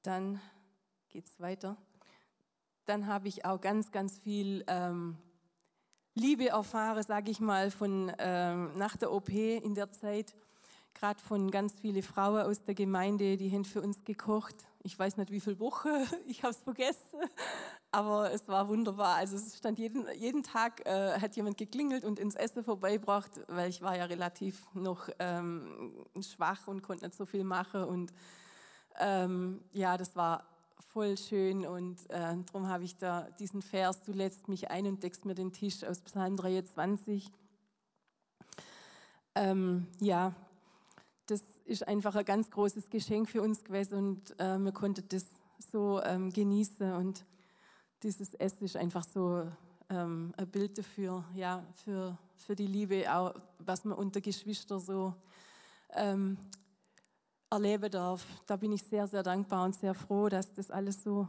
dann 0.03 0.39
geht 1.09 1.25
es 1.25 1.39
weiter. 1.39 1.77
Dann 2.85 3.07
habe 3.07 3.27
ich 3.27 3.43
auch 3.43 3.59
ganz, 3.59 3.91
ganz 3.91 4.19
viel 4.19 4.63
ähm, 4.67 5.17
Liebe 6.13 6.49
erfahre, 6.49 7.01
sage 7.01 7.31
ich 7.31 7.39
mal, 7.39 7.71
von 7.71 8.11
ähm, 8.19 8.77
nach 8.77 8.95
der 8.97 9.11
OP 9.11 9.29
in 9.29 9.73
der 9.73 9.91
Zeit. 9.91 10.35
Gerade 10.99 11.21
von 11.21 11.51
ganz 11.51 11.75
vielen 11.79 12.01
Frauen 12.01 12.41
aus 12.41 12.63
der 12.63 12.73
Gemeinde, 12.73 13.37
die 13.37 13.51
haben 13.51 13.65
für 13.65 13.81
uns 13.81 14.03
gekocht. 14.03 14.55
Ich 14.81 14.97
weiß 14.97 15.17
nicht, 15.17 15.29
wie 15.29 15.39
viele 15.39 15.59
Wochen, 15.59 15.89
ich 16.27 16.41
habe 16.41 16.53
es 16.53 16.57
vergessen, 16.57 17.19
aber 17.91 18.31
es 18.31 18.47
war 18.47 18.67
wunderbar. 18.67 19.15
Also 19.15 19.35
es 19.35 19.55
stand 19.55 19.77
jeden, 19.77 20.05
jeden 20.17 20.41
Tag, 20.41 20.83
äh, 20.87 21.19
hat 21.19 21.35
jemand 21.35 21.57
geklingelt 21.57 22.03
und 22.03 22.17
ins 22.17 22.33
Essen 22.33 22.63
vorbeigebracht, 22.63 23.29
weil 23.47 23.69
ich 23.69 23.83
war 23.83 23.95
ja 23.95 24.05
relativ 24.05 24.65
noch 24.73 25.07
ähm, 25.19 25.93
schwach 26.19 26.67
und 26.67 26.81
konnte 26.81 27.05
nicht 27.05 27.15
so 27.15 27.27
viel 27.27 27.43
machen. 27.43 27.83
Und 27.83 28.11
ähm, 28.99 29.61
ja, 29.73 29.97
das 29.97 30.15
war 30.15 30.47
voll 30.79 31.15
schön 31.15 31.63
und 31.67 32.09
äh, 32.09 32.35
darum 32.47 32.67
habe 32.69 32.85
ich 32.85 32.97
da 32.97 33.27
diesen 33.39 33.61
Vers, 33.61 34.01
du 34.01 34.13
lädst 34.13 34.47
mich 34.47 34.71
ein 34.71 34.87
und 34.87 35.03
deckst 35.03 35.25
mir 35.25 35.35
den 35.35 35.53
Tisch 35.53 35.83
aus 35.83 35.99
Psalm 36.01 36.37
23. 36.37 37.29
Ähm, 39.35 39.85
ja, 39.99 40.33
das 41.27 41.43
ist 41.65 41.87
einfach 41.87 42.15
ein 42.15 42.25
ganz 42.25 42.49
großes 42.49 42.89
Geschenk 42.89 43.29
für 43.29 43.41
uns 43.41 43.63
gewesen 43.63 43.97
und 43.97 44.39
äh, 44.39 44.57
wir 44.57 44.71
konnten 44.71 45.03
das 45.09 45.25
so 45.71 46.01
ähm, 46.03 46.31
genießen 46.31 46.93
und 46.93 47.25
dieses 48.03 48.33
Essen 48.35 48.65
ist 48.65 48.77
einfach 48.77 49.03
so 49.03 49.45
ähm, 49.89 50.33
ein 50.37 50.47
Bild 50.47 50.77
dafür, 50.77 51.23
ja, 51.35 51.63
für, 51.83 52.17
für 52.35 52.55
die 52.55 52.67
Liebe, 52.67 53.13
auch 53.13 53.33
was 53.59 53.83
man 53.83 53.97
unter 53.97 54.21
Geschwistern 54.21 54.79
so 54.79 55.13
ähm, 55.93 56.37
erleben 57.49 57.91
darf. 57.91 58.25
Da 58.45 58.55
bin 58.55 58.71
ich 58.71 58.83
sehr, 58.83 59.07
sehr 59.07 59.23
dankbar 59.23 59.65
und 59.65 59.75
sehr 59.75 59.93
froh, 59.93 60.29
dass 60.29 60.53
das 60.53 60.71
alles 60.71 61.03
so, 61.03 61.27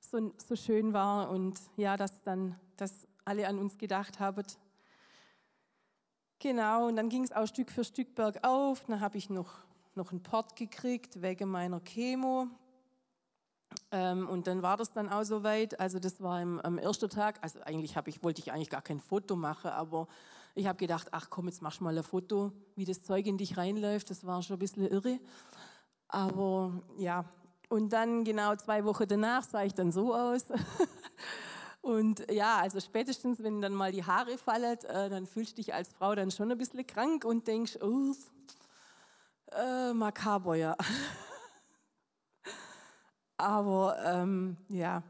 so, 0.00 0.32
so 0.36 0.56
schön 0.56 0.92
war 0.92 1.30
und 1.30 1.60
ja, 1.76 1.96
dass 1.96 2.22
dann, 2.22 2.54
dass 2.76 3.06
alle 3.24 3.48
an 3.48 3.58
uns 3.58 3.78
gedacht 3.78 4.20
haben. 4.20 4.44
Genau, 6.40 6.86
und 6.86 6.94
dann 6.94 7.08
ging 7.08 7.24
es 7.24 7.32
auch 7.32 7.46
Stück 7.46 7.70
für 7.70 7.82
Stück 7.82 8.14
bergauf. 8.14 8.84
Dann 8.86 9.00
habe 9.00 9.18
ich 9.18 9.28
noch, 9.28 9.52
noch 9.96 10.12
einen 10.12 10.22
Port 10.22 10.54
gekriegt 10.54 11.20
wegen 11.20 11.50
meiner 11.50 11.80
Chemo. 11.80 12.46
Ähm, 13.90 14.28
und 14.28 14.46
dann 14.46 14.62
war 14.62 14.76
das 14.76 14.92
dann 14.92 15.08
auch 15.08 15.24
soweit. 15.24 15.80
Also 15.80 15.98
das 15.98 16.20
war 16.22 16.40
im, 16.40 16.60
am 16.60 16.78
ersten 16.78 17.08
Tag. 17.10 17.38
Also 17.42 17.60
eigentlich 17.62 17.96
ich, 18.06 18.22
wollte 18.22 18.40
ich 18.40 18.52
eigentlich 18.52 18.70
gar 18.70 18.82
kein 18.82 19.00
Foto 19.00 19.34
machen, 19.34 19.70
aber 19.70 20.06
ich 20.54 20.66
habe 20.66 20.78
gedacht, 20.78 21.08
ach 21.10 21.28
komm, 21.28 21.46
jetzt 21.46 21.60
machst 21.60 21.80
du 21.80 21.84
mal 21.84 21.96
ein 21.96 22.04
Foto, 22.04 22.52
wie 22.76 22.84
das 22.84 23.02
Zeug 23.02 23.26
in 23.26 23.36
dich 23.36 23.56
reinläuft. 23.56 24.10
Das 24.10 24.24
war 24.24 24.42
schon 24.42 24.56
ein 24.56 24.60
bisschen 24.60 24.86
irre. 24.86 25.18
Aber 26.06 26.82
ja, 26.98 27.24
und 27.68 27.92
dann 27.92 28.24
genau 28.24 28.54
zwei 28.56 28.84
Wochen 28.84 29.08
danach 29.08 29.42
sah 29.42 29.64
ich 29.64 29.74
dann 29.74 29.90
so 29.90 30.14
aus. 30.14 30.44
und 31.88 32.30
ja, 32.30 32.58
also 32.58 32.80
spätestens, 32.80 33.42
wenn 33.42 33.62
dann 33.62 33.72
mal 33.72 33.92
die 33.92 34.04
Haare 34.04 34.36
fallen, 34.36 34.78
äh, 34.84 35.08
dann 35.08 35.26
fühlst 35.26 35.52
du 35.52 35.56
dich 35.56 35.72
als 35.72 35.88
Frau 35.94 36.14
dann 36.14 36.30
schon 36.30 36.52
ein 36.52 36.58
bisschen 36.58 36.86
krank 36.86 37.24
und 37.24 37.48
denkst, 37.48 37.78
oh, 37.80 38.14
äh, 39.52 39.94
makaber, 39.94 40.54
ja. 40.54 40.76
Aber 43.38 43.96
ähm, 44.04 44.58
ja, 44.68 45.02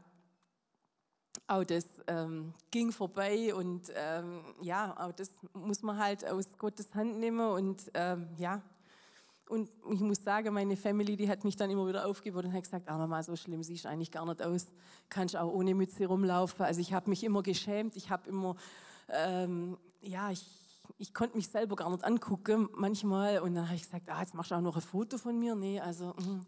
auch 1.47 1.65
das 1.65 1.85
ähm, 2.07 2.53
ging 2.71 2.93
vorbei 2.93 3.53
und 3.53 3.91
ähm, 3.95 4.41
ja, 4.61 4.95
auch 4.97 5.11
das 5.11 5.31
muss 5.53 5.81
man 5.81 5.97
halt 5.97 6.25
aus 6.25 6.45
Gottes 6.57 6.93
Hand 6.95 7.19
nehmen 7.19 7.45
und 7.49 7.91
ähm, 7.93 8.29
ja. 8.37 8.61
Und 9.49 9.69
ich 9.91 9.99
muss 9.99 10.23
sagen, 10.23 10.53
meine 10.53 10.77
Family, 10.77 11.17
die 11.17 11.27
hat 11.27 11.43
mich 11.43 11.55
dann 11.55 11.69
immer 11.69 11.87
wieder 11.87 12.05
aufgebaut 12.05 12.45
und 12.45 12.53
hat 12.53 12.63
gesagt, 12.63 12.87
ah 12.87 12.97
Mama, 12.97 13.21
so 13.23 13.35
schlimm 13.35 13.63
siehst 13.63 13.83
du 13.83 13.89
eigentlich 13.89 14.11
gar 14.11 14.25
nicht 14.25 14.41
aus, 14.41 14.67
kannst 15.09 15.35
auch 15.35 15.51
ohne 15.51 15.73
Mütze 15.73 16.05
rumlaufen. 16.05 16.63
Also 16.63 16.79
ich 16.81 16.93
habe 16.93 17.09
mich 17.09 17.23
immer 17.23 17.41
geschämt, 17.41 17.95
ich 17.95 18.11
habe 18.11 18.29
immer, 18.29 18.55
ähm, 19.09 19.75
ja, 20.01 20.29
ich, 20.29 20.45
ich 20.99 21.13
konnte 21.13 21.35
mich 21.35 21.49
selber 21.49 21.75
gar 21.75 21.89
nicht 21.89 22.03
angucken 22.03 22.69
manchmal 22.75 23.39
und 23.39 23.55
dann 23.55 23.65
habe 23.65 23.75
ich 23.75 23.83
gesagt, 23.83 24.07
ah, 24.09 24.21
jetzt 24.21 24.35
machst 24.35 24.51
du 24.51 24.55
auch 24.55 24.61
noch 24.61 24.75
ein 24.75 24.81
Foto 24.81 25.17
von 25.17 25.37
mir. 25.37 25.55
Nee, 25.55 25.79
also... 25.79 26.13
Mh 26.17 26.45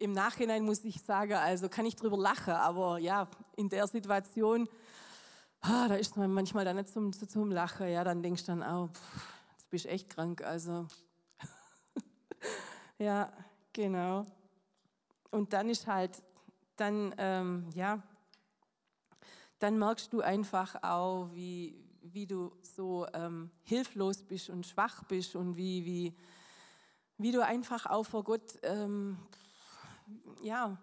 im 0.00 0.12
Nachhinein 0.12 0.64
muss 0.64 0.82
ich 0.84 1.02
sagen, 1.02 1.34
also 1.34 1.68
kann 1.68 1.84
ich 1.84 1.94
drüber 1.94 2.16
lachen, 2.16 2.54
aber 2.54 2.98
ja, 2.98 3.28
in 3.56 3.68
der 3.68 3.86
Situation, 3.86 4.66
ah, 5.60 5.88
da 5.88 5.94
ist 5.96 6.16
man 6.16 6.32
manchmal 6.32 6.64
dann 6.64 6.76
nicht 6.76 6.88
zum, 6.88 7.12
zum 7.12 7.50
Lachen. 7.50 7.86
Ja, 7.86 8.02
dann 8.02 8.22
denkst 8.22 8.44
du 8.44 8.52
dann 8.52 8.62
auch, 8.62 8.88
pff, 8.88 9.26
jetzt 9.52 9.70
bist 9.70 9.84
du 9.84 9.88
echt 9.90 10.08
krank. 10.08 10.42
Also, 10.42 10.86
ja, 13.00 13.32
genau. 13.72 14.26
Und 15.30 15.52
dann 15.52 15.70
ist 15.70 15.86
halt, 15.86 16.22
dann, 16.76 17.14
ähm, 17.18 17.68
ja, 17.74 18.02
dann 19.58 19.78
merkst 19.78 20.12
du 20.12 20.20
einfach 20.20 20.82
auch, 20.82 21.30
wie, 21.32 21.82
wie 22.02 22.26
du 22.26 22.52
so 22.62 23.06
ähm, 23.14 23.50
hilflos 23.62 24.22
bist 24.22 24.50
und 24.50 24.66
schwach 24.66 25.02
bist 25.04 25.34
und 25.34 25.56
wie, 25.56 25.84
wie, 25.84 26.16
wie 27.16 27.32
du 27.32 27.44
einfach 27.44 27.86
auch 27.86 28.04
vor 28.04 28.22
Gott 28.22 28.58
ähm, 28.62 29.18
ja, 30.42 30.76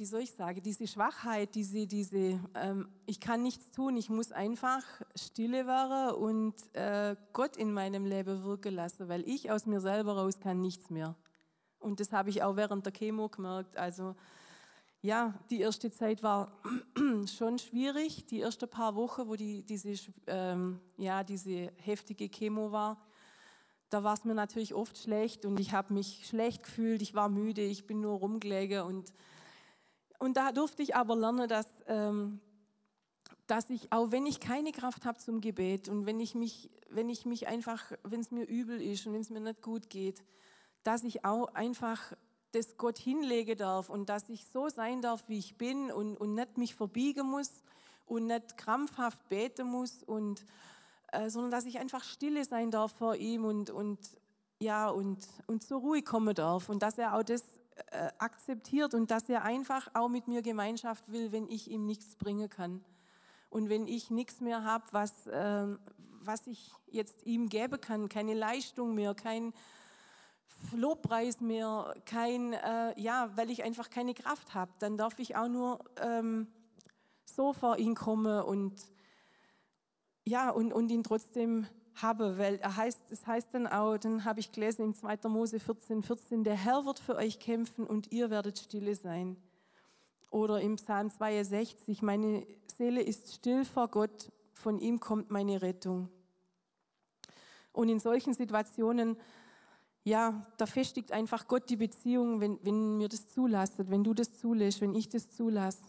wie 0.00 0.06
soll 0.06 0.22
ich 0.22 0.32
sagen, 0.32 0.62
diese 0.62 0.86
Schwachheit, 0.86 1.54
diese, 1.54 1.86
diese 1.86 2.40
ähm, 2.54 2.88
ich 3.04 3.20
kann 3.20 3.42
nichts 3.42 3.70
tun, 3.70 3.98
ich 3.98 4.08
muss 4.08 4.32
einfach 4.32 4.82
stille 5.14 5.66
werden 5.66 6.14
und 6.14 6.54
äh, 6.74 7.16
Gott 7.34 7.58
in 7.58 7.70
meinem 7.70 8.06
Leben 8.06 8.42
wirken 8.42 8.74
lassen, 8.74 9.10
weil 9.10 9.28
ich 9.28 9.50
aus 9.50 9.66
mir 9.66 9.80
selber 9.82 10.16
raus 10.16 10.40
kann 10.40 10.62
nichts 10.62 10.88
mehr. 10.88 11.16
Und 11.78 12.00
das 12.00 12.12
habe 12.12 12.30
ich 12.30 12.42
auch 12.42 12.56
während 12.56 12.86
der 12.86 12.94
Chemo 12.94 13.28
gemerkt. 13.28 13.76
Also 13.76 14.16
ja, 15.02 15.34
die 15.50 15.60
erste 15.60 15.90
Zeit 15.90 16.22
war 16.22 16.58
schon 17.26 17.58
schwierig, 17.58 18.24
die 18.24 18.40
ersten 18.40 18.70
paar 18.70 18.94
Wochen, 18.94 19.28
wo 19.28 19.36
die, 19.36 19.64
diese, 19.64 19.92
ähm, 20.26 20.80
ja, 20.96 21.22
diese 21.24 21.72
heftige 21.76 22.30
Chemo 22.30 22.72
war 22.72 22.96
da 23.90 24.04
war 24.04 24.14
es 24.14 24.24
mir 24.24 24.36
natürlich 24.36 24.72
oft 24.72 24.96
schlecht 24.96 25.44
und 25.44 25.58
ich 25.58 25.72
habe 25.72 25.92
mich 25.92 26.24
schlecht 26.28 26.62
gefühlt, 26.62 27.02
ich 27.02 27.12
war 27.14 27.28
müde, 27.28 27.62
ich 27.62 27.88
bin 27.88 28.00
nur 28.00 28.20
rumgelegen 28.20 28.82
und, 28.82 29.12
und 30.20 30.36
da 30.36 30.52
durfte 30.52 30.82
ich 30.82 30.94
aber 30.94 31.16
lernen, 31.16 31.48
dass, 31.48 31.66
ähm, 31.86 32.40
dass 33.46 33.70
ich, 33.70 33.90
auch 33.90 34.12
wenn 34.12 34.26
ich 34.26 34.38
keine 34.38 34.70
Kraft 34.70 35.06
habe 35.06 35.18
zum 35.18 35.40
Gebet 35.40 35.88
und 35.88 36.04
wenn 36.04 36.20
ich 36.20 36.34
mich, 36.34 36.70
wenn 36.90 37.08
ich 37.08 37.24
mich 37.24 37.48
einfach, 37.48 37.90
wenn 38.04 38.20
es 38.20 38.30
mir 38.30 38.44
übel 38.44 38.80
ist 38.80 39.06
und 39.06 39.14
wenn 39.14 39.22
es 39.22 39.30
mir 39.30 39.40
nicht 39.40 39.62
gut 39.62 39.88
geht, 39.88 40.22
dass 40.82 41.04
ich 41.04 41.24
auch 41.24 41.54
einfach 41.54 42.12
das 42.52 42.76
Gott 42.76 42.98
hinlegen 42.98 43.56
darf 43.56 43.88
und 43.88 44.10
dass 44.10 44.28
ich 44.28 44.44
so 44.46 44.68
sein 44.68 45.00
darf, 45.00 45.26
wie 45.28 45.38
ich 45.38 45.56
bin 45.56 45.90
und, 45.90 46.16
und 46.16 46.34
nicht 46.34 46.58
mich 46.58 46.74
verbiegen 46.74 47.26
muss 47.26 47.50
und 48.04 48.26
nicht 48.26 48.58
krampfhaft 48.58 49.26
beten 49.30 49.68
muss 49.68 50.02
und 50.02 50.44
äh, 51.12 51.30
sondern 51.30 51.50
dass 51.50 51.64
ich 51.64 51.78
einfach 51.78 52.04
stille 52.04 52.44
sein 52.44 52.70
darf 52.70 52.92
vor 52.92 53.16
ihm 53.16 53.46
und, 53.46 53.70
und, 53.70 53.98
ja, 54.58 54.90
und, 54.90 55.26
und 55.46 55.62
zur 55.62 55.80
Ruhe 55.80 56.02
kommen 56.02 56.34
darf 56.34 56.68
und 56.68 56.82
dass 56.82 56.98
er 56.98 57.16
auch 57.16 57.22
das 57.22 57.42
äh, 57.90 58.10
akzeptiert 58.18 58.94
und 58.94 59.10
dass 59.10 59.28
er 59.28 59.42
einfach 59.42 59.88
auch 59.94 60.08
mit 60.08 60.28
mir 60.28 60.42
Gemeinschaft 60.42 61.10
will, 61.10 61.32
wenn 61.32 61.48
ich 61.48 61.70
ihm 61.70 61.86
nichts 61.86 62.16
bringen 62.16 62.48
kann. 62.48 62.84
Und 63.48 63.68
wenn 63.68 63.86
ich 63.86 64.10
nichts 64.10 64.40
mehr 64.40 64.64
habe, 64.64 64.84
was, 64.92 65.26
äh, 65.26 65.66
was 66.20 66.46
ich 66.46 66.72
jetzt 66.86 67.26
ihm 67.26 67.48
geben 67.48 67.80
kann, 67.80 68.08
keine 68.08 68.34
Leistung 68.34 68.94
mehr, 68.94 69.14
kein 69.14 69.52
Lobpreis 70.72 71.40
mehr, 71.40 71.94
kein, 72.04 72.52
äh, 72.52 72.98
ja, 73.00 73.30
weil 73.36 73.50
ich 73.50 73.64
einfach 73.64 73.90
keine 73.90 74.14
Kraft 74.14 74.54
habe, 74.54 74.72
dann 74.78 74.96
darf 74.96 75.18
ich 75.18 75.36
auch 75.36 75.48
nur 75.48 75.80
ähm, 76.00 76.46
so 77.24 77.52
vor 77.52 77.78
ihn 77.78 77.94
kommen 77.94 78.42
und 78.42 78.80
ja, 80.24 80.50
und, 80.50 80.72
und 80.72 80.90
ihn 80.90 81.02
trotzdem 81.02 81.66
habe, 82.02 82.38
weil 82.38 82.56
er 82.56 82.76
heißt, 82.76 83.10
es 83.10 83.26
heißt 83.26 83.48
dann 83.52 83.66
auch, 83.66 83.98
dann 83.98 84.24
habe 84.24 84.40
ich 84.40 84.52
gelesen 84.52 84.84
in 84.84 84.94
2. 84.94 85.28
Mose 85.28 85.60
14, 85.60 86.02
14, 86.02 86.44
der 86.44 86.54
Herr 86.54 86.84
wird 86.84 86.98
für 86.98 87.16
euch 87.16 87.38
kämpfen 87.38 87.86
und 87.86 88.12
ihr 88.12 88.30
werdet 88.30 88.58
stille 88.58 88.94
sein. 88.94 89.36
Oder 90.30 90.60
im 90.60 90.76
Psalm 90.76 91.10
62, 91.10 92.02
meine 92.02 92.46
Seele 92.76 93.02
ist 93.02 93.34
still 93.34 93.64
vor 93.64 93.88
Gott, 93.88 94.30
von 94.54 94.78
ihm 94.78 95.00
kommt 95.00 95.30
meine 95.30 95.62
Rettung. 95.62 96.08
Und 97.72 97.88
in 97.88 98.00
solchen 98.00 98.34
Situationen, 98.34 99.16
ja, 100.04 100.46
da 100.56 100.66
festigt 100.66 101.12
einfach 101.12 101.46
Gott 101.46 101.68
die 101.68 101.76
Beziehung, 101.76 102.40
wenn, 102.40 102.58
wenn 102.62 102.96
mir 102.96 103.08
das 103.08 103.28
zulasst, 103.28 103.74
wenn 103.78 104.04
du 104.04 104.14
das 104.14 104.32
zulässt, 104.38 104.80
wenn 104.80 104.94
ich 104.94 105.08
das 105.08 105.30
zulasse 105.30 105.82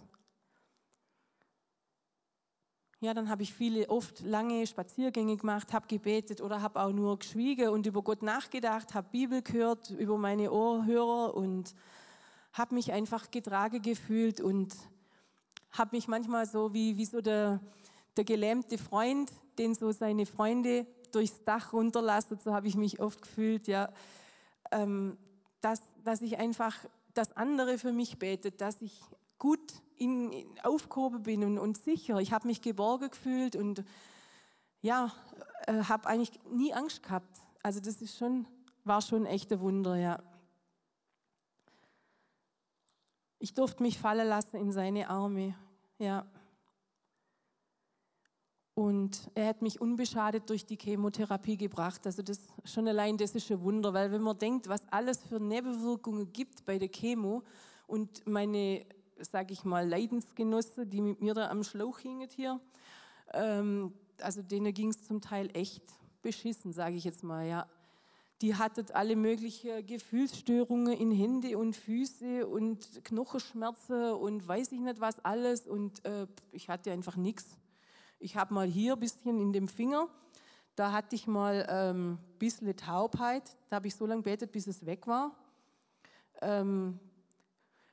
ja, 3.02 3.16
dann 3.16 3.30
habe 3.30 3.42
ich 3.42 3.52
viele, 3.52 3.90
oft 3.90 4.22
lange 4.22 4.66
Spaziergänge 4.68 5.36
gemacht, 5.36 5.74
habe 5.74 5.88
gebetet 5.88 6.40
oder 6.40 6.62
habe 6.62 6.80
auch 6.80 6.92
nur 6.92 7.18
geschwiegen 7.18 7.70
und 7.70 7.88
über 7.88 8.04
Gott 8.04 8.22
nachgedacht, 8.22 8.94
habe 8.94 9.10
Bibel 9.12 9.42
gehört 9.42 9.90
über 9.90 10.20
meine 10.20 10.52
Ohrhörer 10.52 11.34
und 11.34 11.74
habe 12.54 12.76
mich 12.76 12.92
einfach 12.92 13.32
getragen 13.32 13.82
gefühlt 13.82 14.40
und 14.40 14.76
habe 15.72 15.96
mich 15.96 16.08
manchmal 16.08 16.46
so 16.46 16.74
wie, 16.76 16.96
wie 16.98 17.06
so 17.06 17.22
der, 17.22 17.60
der 18.18 18.24
gelähmte 18.24 18.78
Freund, 18.78 19.32
den 19.58 19.74
so 19.74 19.92
seine 19.92 20.28
Freunde 20.28 20.86
durchs 21.12 21.44
Dach 21.44 21.74
runterlassen, 21.74 22.38
so 22.44 22.54
habe 22.54 22.68
ich 22.68 22.76
mich 22.76 23.00
oft 23.02 23.24
gefühlt, 23.24 23.68
ja, 23.68 23.92
ähm, 24.72 25.18
dass, 25.60 25.82
dass 26.04 26.22
ich 26.22 26.38
einfach 26.38 26.76
dass 27.14 27.36
andere 27.36 27.78
für 27.78 27.92
mich 27.92 28.20
betet, 28.20 28.62
dass 28.62 28.82
ich 28.82 29.02
gut 29.42 29.74
in, 29.98 30.32
in 30.32 30.60
aufgehoben 30.62 31.24
bin 31.24 31.44
und, 31.44 31.58
und 31.58 31.76
sicher. 31.76 32.20
Ich 32.20 32.32
habe 32.32 32.48
mich 32.48 32.62
geborgen 32.62 33.10
gefühlt 33.10 33.56
und 33.56 33.84
ja, 34.82 35.12
äh, 35.66 35.84
habe 35.84 36.08
eigentlich 36.08 36.40
nie 36.46 36.74
Angst 36.74 37.02
gehabt. 37.02 37.42
Also 37.64 37.80
das 37.80 38.04
ist 38.04 38.18
schon, 38.18 38.46
war 38.84 39.02
schon 39.02 39.24
ein 39.24 39.34
echter 39.34 39.60
Wunder, 39.60 39.96
ja. 39.96 40.22
Ich 43.40 43.56
durfte 43.56 43.82
mich 43.82 43.98
fallen 43.98 44.28
lassen 44.28 44.58
in 44.58 44.72
seine 44.72 45.10
Arme, 45.10 45.56
ja. 45.98 46.28
Und 48.76 49.32
er 49.34 49.48
hat 49.48 49.64
mich 49.64 49.82
unbeschadet 49.82 50.48
durch 50.52 50.68
die 50.68 50.78
Chemotherapie 50.78 51.58
gebracht. 51.58 52.06
Also 52.06 52.22
das 52.22 52.40
schon 52.64 52.88
allein 52.88 53.18
das 53.18 53.34
ist 53.34 53.52
ein 53.52 53.62
Wunder, 53.62 53.92
weil 53.92 54.12
wenn 54.12 54.22
man 54.22 54.38
denkt, 54.38 54.70
was 54.70 54.88
alles 54.90 55.24
für 55.24 55.40
Nebenwirkungen 55.40 56.32
gibt 56.32 56.64
bei 56.64 56.78
der 56.78 56.90
Chemo 56.90 57.42
und 57.88 58.26
meine, 58.28 58.86
sage 59.24 59.54
ich 59.54 59.64
mal, 59.64 59.88
Leidensgenossen, 59.88 60.90
die 60.90 61.02
mit 61.02 61.22
mir 61.22 61.34
da 61.34 61.50
am 61.50 61.64
Schlauch 61.64 62.00
hingen 62.00 62.30
hier, 62.30 62.60
ähm, 63.34 63.94
also 64.20 64.42
denen 64.42 64.74
ging 64.74 64.90
es 64.90 65.04
zum 65.04 65.22
Teil 65.22 65.50
echt 65.54 65.84
beschissen, 66.22 66.74
sage 66.74 66.96
ich 66.96 67.04
jetzt 67.04 67.24
mal, 67.24 67.48
ja. 67.48 67.68
Die 68.42 68.56
hatten 68.56 68.86
alle 68.94 69.16
möglichen 69.16 69.86
Gefühlsstörungen 69.86 70.94
in 70.94 71.12
Hände 71.12 71.60
und 71.60 71.76
Füße 71.76 72.48
und 72.48 73.04
Knochenschmerzen 73.04 74.14
und 74.14 74.48
weiß 74.48 74.72
ich 74.72 74.80
nicht 74.80 75.00
was 75.00 75.24
alles 75.24 75.68
und 75.68 76.04
äh, 76.06 76.26
ich 76.52 76.68
hatte 76.68 76.92
einfach 76.92 77.16
nichts. 77.16 77.58
Ich 78.20 78.36
habe 78.36 78.54
mal 78.54 78.68
hier 78.68 78.94
ein 78.94 79.00
bisschen 79.00 79.40
in 79.40 79.54
dem 79.54 79.68
Finger, 79.68 80.08
da 80.76 80.92
hatte 80.92 81.16
ich 81.16 81.28
mal 81.28 81.68
ähm, 81.70 82.14
ein 82.14 82.38
bisschen 82.40 82.76
Taubheit, 82.76 83.56
da 83.70 83.76
habe 83.76 83.88
ich 83.88 83.96
so 83.96 84.08
lange 84.08 84.24
betet, 84.24 84.52
bis 84.52 84.66
es 84.66 84.86
weg 84.88 85.06
war. 85.06 85.36
Ähm, 86.42 87.00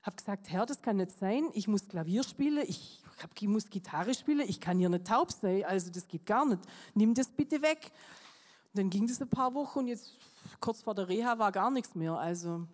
habe 0.09 0.17
gesagt, 0.17 0.51
Herr, 0.51 0.65
das 0.65 0.81
kann 0.81 0.97
nicht 0.97 1.13
sein, 1.19 1.51
ich 1.53 1.69
muss 1.69 1.87
Klavier 1.87 2.23
spielen, 2.23 2.65
ich 2.67 3.03
ich 3.41 3.49
muss 3.49 3.69
Gitarre 3.69 4.15
spielen, 4.15 4.49
ich 4.49 4.61
kann 4.61 4.79
hier 4.79 4.89
nicht 4.89 5.07
taub 5.07 5.33
sein, 5.33 5.65
also 5.65 5.91
das 5.91 6.07
geht 6.09 6.25
gar 6.25 6.47
nicht. 6.47 6.61
Nimm 6.95 7.15
das 7.15 7.29
bitte 7.29 7.61
weg. 7.63 7.91
Und 8.73 8.79
dann 8.79 8.91
ging 8.91 9.07
das 9.07 9.21
ein 9.21 9.29
paar 9.29 9.53
Wochen 9.55 9.81
und 9.81 9.89
jetzt 9.89 10.17
kurz 10.61 10.83
vor 10.83 10.95
der 10.95 11.09
Reha 11.09 11.39
war 11.39 11.53
gar 11.53 11.71
nichts 11.71 11.95
mehr. 11.95 12.15
Also 12.15 12.67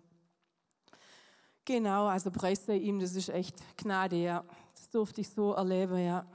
genau, 1.65 2.05
also 2.05 2.31
preis 2.31 2.65
sei 2.65 2.77
ihm, 2.77 2.99
das 2.99 3.15
ist 3.15 3.29
echt 3.29 3.55
Gnade, 3.75 4.17
ja. 4.17 4.45
Das 4.75 4.89
durfte 4.91 5.21
ich 5.21 5.29
so 5.29 5.53
erleben, 5.53 5.97
ja. 5.97 6.25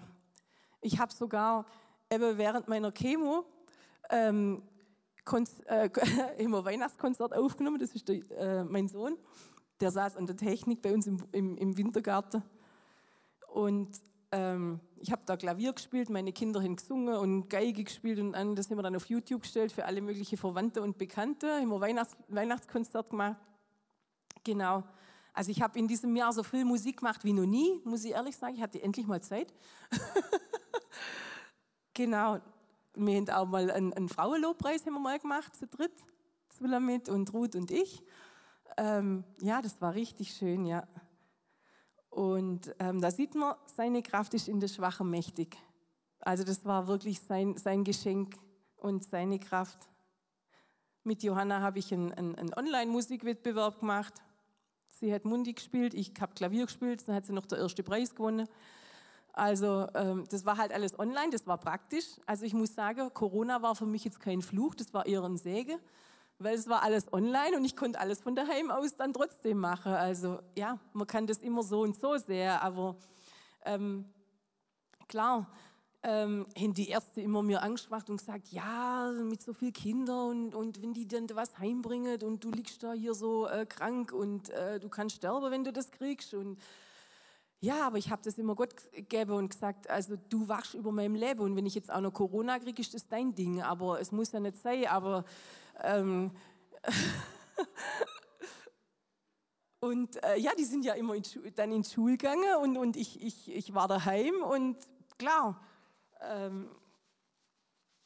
Ich 0.81 0.99
habe 0.99 1.13
sogar 1.13 1.65
eben 2.11 2.37
während 2.37 2.69
meiner 2.69 2.93
Chemo 2.93 3.47
ähm, 4.11 4.63
äh, 5.67 5.89
immer 6.39 6.65
Weihnachtskonzert 6.65 7.33
aufgenommen. 7.33 7.79
Das 7.79 7.95
ist 7.95 8.09
der, 8.09 8.31
äh, 8.33 8.65
mein 8.65 8.89
Sohn. 8.89 9.17
Der 9.81 9.91
saß 9.91 10.17
an 10.17 10.27
der 10.27 10.37
Technik 10.37 10.83
bei 10.83 10.93
uns 10.93 11.07
im, 11.07 11.25
im, 11.33 11.57
im 11.57 11.77
Wintergarten. 11.77 12.43
Und 13.49 13.89
ähm, 14.33 14.81
ich 15.01 15.11
habe 15.11 15.23
da 15.27 15.37
Klavier 15.37 15.73
gespielt, 15.73 16.09
meine 16.09 16.33
Kinder 16.33 16.63
haben 16.63 16.77
gesungen 16.77 17.17
und 17.17 17.49
Geige 17.49 17.83
gespielt 17.83 18.21
und 18.21 18.35
an, 18.35 18.55
das 18.55 18.71
haben 18.71 18.79
wir 18.79 18.83
dann 18.83 18.95
auf 18.95 19.07
YouTube 19.07 19.43
gestellt 19.43 19.73
für 19.73 19.85
alle 19.85 20.01
möglichen 20.01 20.37
Verwandte 20.37 20.83
und 20.83 20.99
Bekannte. 20.99 21.57
Haben 21.57 21.69
wir 21.69 21.81
Weihnachts 21.81 22.17
Weihnachtskonzert 22.29 23.11
gemacht. 23.11 23.41
Genau. 24.45 24.85
Also 25.33 25.51
ich 25.51 25.63
habe 25.63 25.79
in 25.79 25.89
diesem 25.89 26.15
Jahr 26.17 26.33
so 26.33 26.43
viel 26.43 26.65
Musik 26.65 26.99
gemacht 26.99 27.25
wie 27.25 27.33
noch 27.33 27.47
nie, 27.47 27.81
muss 27.85 28.05
ich 28.05 28.13
ehrlich 28.13 28.37
sagen. 28.37 28.55
Ich 28.55 28.63
hatte 28.63 28.83
endlich 28.83 29.07
mal 29.07 29.23
Zeit. 29.23 29.53
genau. 31.95 32.39
Wir 32.95 33.17
haben 33.17 33.31
auch 33.31 33.47
mal 33.47 33.71
einen, 33.71 33.93
einen 33.93 34.09
Frauenlobpreis 34.09 34.85
haben 34.85 34.95
wir 34.95 35.01
mal 35.01 35.19
gemacht, 35.19 35.57
zu 35.57 35.67
dritt. 35.67 35.93
Zulamit 36.51 37.09
und 37.09 37.33
Ruth 37.33 37.57
und 37.57 37.71
ich. 37.71 38.03
Ähm, 38.81 39.25
ja, 39.43 39.61
das 39.61 39.79
war 39.83 39.95
richtig 39.95 40.33
schön, 40.33 40.65
ja. 40.65 40.89
Und 42.09 42.75
ähm, 42.79 43.03
da 43.03 43.11
sieht 43.11 43.35
man, 43.35 43.55
seine 43.67 44.03
Kraft 44.03 44.33
ist 44.33 44.49
in 44.49 44.59
der 44.59 44.69
Schwachen 44.69 45.11
mächtig. 45.11 45.59
Also 46.21 46.45
das 46.45 46.65
war 46.65 46.89
wirklich 46.89 47.21
sein, 47.21 47.59
sein 47.59 47.85
Geschenk 47.85 48.39
und 48.79 49.05
seine 49.05 49.39
Kraft. 49.39 49.91
Mit 51.05 51.23
Johanna 51.23 51.61
habe 51.61 51.79
ich 51.79 51.93
einen, 51.93 52.15
einen, 52.15 52.55
Online-Musikwettbewerb 52.55 53.81
gemacht. 53.81 54.15
Sie 54.89 55.13
hat 55.13 55.27
Mundi 55.27 55.53
gespielt, 55.53 55.93
ich 55.93 56.15
habe 56.19 56.33
Klavier 56.33 56.65
gespielt, 56.65 57.07
dann 57.07 57.17
hat 57.17 57.27
sie 57.27 57.35
noch 57.35 57.45
der 57.45 57.59
erste 57.59 57.83
Preis 57.83 58.15
gewonnen. 58.15 58.49
Also 59.35 59.89
ähm, 59.95 60.25
das 60.31 60.47
war 60.47 60.57
halt 60.57 60.73
alles 60.73 60.99
online, 60.99 61.31
das 61.31 61.47
war 61.47 61.59
praktisch. 61.59 62.07
Also 62.25 62.47
ich 62.47 62.55
muss 62.55 62.75
sagen, 62.75 63.13
Corona 63.13 63.61
war 63.61 63.77
für 63.77 63.87
mich 63.87 64.05
jetzt 64.05 64.21
kein 64.21 64.41
Fluch, 64.41 64.75
das 64.75 64.95
war 64.95 65.05
eher 65.05 65.23
ein 65.23 65.37
Segen 65.37 65.79
weil 66.41 66.55
es 66.55 66.69
war 66.69 66.83
alles 66.83 67.13
online 67.13 67.57
und 67.57 67.65
ich 67.65 67.77
konnte 67.77 68.01
alles 68.01 68.21
von 68.21 68.35
daheim 68.35 68.71
aus 68.71 68.97
dann 68.97 69.13
trotzdem 69.13 69.59
machen. 69.59 69.93
Also 69.93 70.41
ja, 70.57 70.79
man 70.93 71.07
kann 71.07 71.27
das 71.27 71.39
immer 71.39 71.63
so 71.63 71.83
und 71.83 72.01
so 72.01 72.17
sehen, 72.17 72.51
aber 72.51 72.97
ähm, 73.65 74.07
klar, 75.07 75.47
ähm, 76.03 76.47
haben 76.57 76.73
die 76.73 76.89
Ärzte 76.89 77.21
immer 77.21 77.43
mir 77.43 77.63
Angst 77.63 77.89
gemacht 77.89 78.09
und 78.09 78.17
gesagt, 78.17 78.49
ja, 78.49 79.13
mit 79.13 79.43
so 79.43 79.53
vielen 79.53 79.75
Kindern 79.75 80.31
und, 80.31 80.55
und 80.55 80.83
wenn 80.83 80.95
die 80.95 81.07
dann 81.07 81.27
was 81.35 81.59
heimbringen 81.59 82.23
und 82.23 82.43
du 82.43 82.51
liegst 82.51 82.83
da 82.83 82.95
hier 82.95 83.13
so 83.13 83.47
äh, 83.47 83.67
krank 83.67 84.13
und 84.13 84.49
äh, 84.49 84.81
du 84.81 84.89
kannst 84.89 85.17
sterben, 85.17 85.51
wenn 85.51 85.65
du 85.65 85.73
das 85.73 85.91
kriegst 85.91 86.33
und 86.33 86.59
ja, 87.63 87.87
aber 87.87 87.99
ich 87.99 88.11
habe 88.11 88.23
das 88.25 88.39
immer 88.39 88.55
Gott 88.55 88.75
gegeben 88.93 89.33
und 89.33 89.51
gesagt, 89.51 89.91
also 89.91 90.17
du 90.31 90.49
wachst 90.49 90.73
über 90.73 90.93
meinem 90.93 91.15
Leben 91.15 91.41
und 91.41 91.57
wenn 91.57 91.67
ich 91.67 91.75
jetzt 91.75 91.93
auch 91.93 92.01
noch 92.01 92.15
Corona 92.15 92.59
kriege, 92.59 92.81
ist 92.81 92.95
das 92.95 93.07
dein 93.07 93.35
Ding, 93.35 93.61
aber 93.61 94.01
es 94.01 94.13
muss 94.13 94.33
ja 94.33 94.41
nicht 94.41 94.57
sein, 94.57 94.87
aber 94.87 95.27
ähm, 95.83 96.31
und 99.81 100.23
äh, 100.25 100.39
ja, 100.39 100.55
die 100.55 100.65
sind 100.65 100.85
ja 100.85 100.95
immer 100.95 101.15
in 101.15 101.25
dann 101.55 101.73
in 101.73 101.85
Schule 101.85 102.17
gegangen 102.17 102.57
und, 102.63 102.77
und 102.77 102.97
ich, 102.97 103.23
ich, 103.23 103.51
ich 103.51 103.75
war 103.75 103.89
daheim 103.89 104.43
und 104.43 104.77
klar, 105.19 105.61
ähm, 106.21 106.71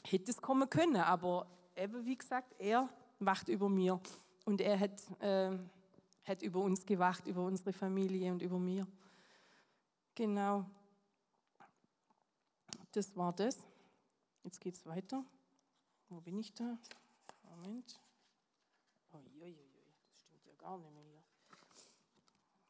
hätte 0.07 0.31
es 0.31 0.41
kommen 0.41 0.69
können, 0.69 0.97
aber 0.97 1.47
eben 1.77 2.05
wie 2.05 2.17
gesagt, 2.17 2.55
er 2.59 2.89
wacht 3.21 3.49
über 3.49 3.69
mir 3.69 4.01
und 4.45 4.61
er 4.61 4.79
hat, 4.79 5.01
äh, 5.21 5.57
hat 6.25 6.43
über 6.43 6.61
uns 6.61 6.85
gewacht, 6.85 7.27
über 7.27 7.45
unsere 7.45 7.73
Familie 7.73 8.33
und 8.33 8.43
über 8.43 8.59
mir. 8.59 8.87
Genau. 10.15 10.67
Das 12.93 13.17
war 13.17 13.33
das. 13.33 13.59
Jetzt 14.45 14.61
geht 14.61 14.75
es 14.75 14.87
weiter. 14.87 15.25
Wo 16.09 16.21
bin 16.21 16.39
ich 16.39 16.55
da? 16.55 16.79
Moment. 17.57 18.01
Uiuiui, 19.13 19.95
das 20.11 20.23
stimmt 20.23 20.45
ja 20.45 20.55
gar 20.55 20.77
nicht 20.77 20.93
mehr 20.93 21.03
hier. 21.05 21.23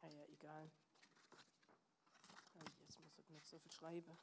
Naja, 0.02 0.24
egal. 0.28 0.70
Jetzt 2.82 3.00
muss 3.00 3.18
ich 3.18 3.30
nicht 3.30 3.46
so 3.46 3.58
viel 3.58 3.72
schreiben. 3.72 4.18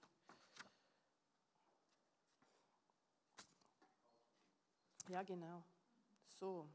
Ja, 5.09 5.23
genau. 5.23 5.63
So. 6.39 6.69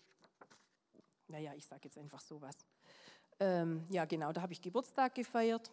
Naja, 1.28 1.54
ich 1.54 1.64
sage 1.64 1.82
jetzt 1.84 1.98
einfach 1.98 2.20
sowas. 2.20 2.56
Ähm, 3.38 3.86
ja, 3.88 4.04
genau, 4.04 4.32
da 4.32 4.42
habe 4.42 4.52
ich 4.52 4.60
Geburtstag 4.60 5.14
gefeiert. 5.14 5.70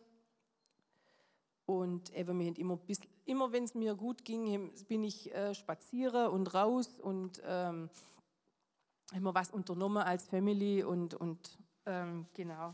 Und 1.66 2.14
eben, 2.14 2.40
wir 2.40 2.58
immer, 2.60 2.80
immer 3.26 3.52
wenn 3.52 3.64
es 3.64 3.74
mir 3.74 3.96
gut 3.96 4.26
ging, 4.26 4.74
bin 4.88 5.04
ich 5.04 5.34
äh, 5.34 5.54
spazieren 5.54 6.28
und 6.28 6.54
raus 6.54 7.00
und 7.00 7.42
ähm, 7.46 7.90
immer 9.14 9.34
was 9.34 9.52
unternommen 9.52 10.04
als 10.04 10.26
Family 10.26 10.84
und, 10.84 11.14
und 11.14 11.58
ähm, 11.86 12.26
genau. 12.34 12.74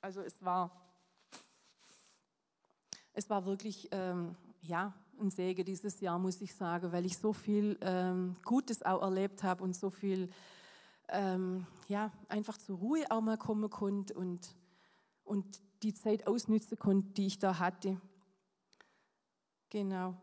Also 0.00 0.20
es 0.20 0.42
war, 0.44 0.70
es 3.12 3.30
war 3.30 3.46
wirklich 3.46 3.88
ähm, 3.92 4.36
ja, 4.62 4.92
ein 5.20 5.30
Segen 5.30 5.64
dieses 5.64 6.00
Jahr, 6.00 6.18
muss 6.18 6.40
ich 6.40 6.54
sagen, 6.54 6.92
weil 6.92 7.06
ich 7.06 7.18
so 7.18 7.32
viel 7.32 7.78
ähm, 7.80 8.36
Gutes 8.44 8.82
auch 8.82 9.02
erlebt 9.02 9.42
habe 9.42 9.62
und 9.62 9.74
so 9.74 9.90
viel 9.90 10.30
ähm, 11.08 11.66
ja, 11.88 12.10
einfach 12.28 12.58
zur 12.58 12.78
Ruhe 12.78 13.04
auch 13.10 13.20
mal 13.20 13.38
kommen 13.38 13.70
konnte 13.70 14.14
und, 14.14 14.54
und 15.22 15.60
die 15.82 15.94
Zeit 15.94 16.26
ausnützen 16.26 16.78
konnte, 16.78 17.12
die 17.14 17.26
ich 17.26 17.38
da 17.38 17.58
hatte. 17.58 18.00
Genau. 19.74 20.14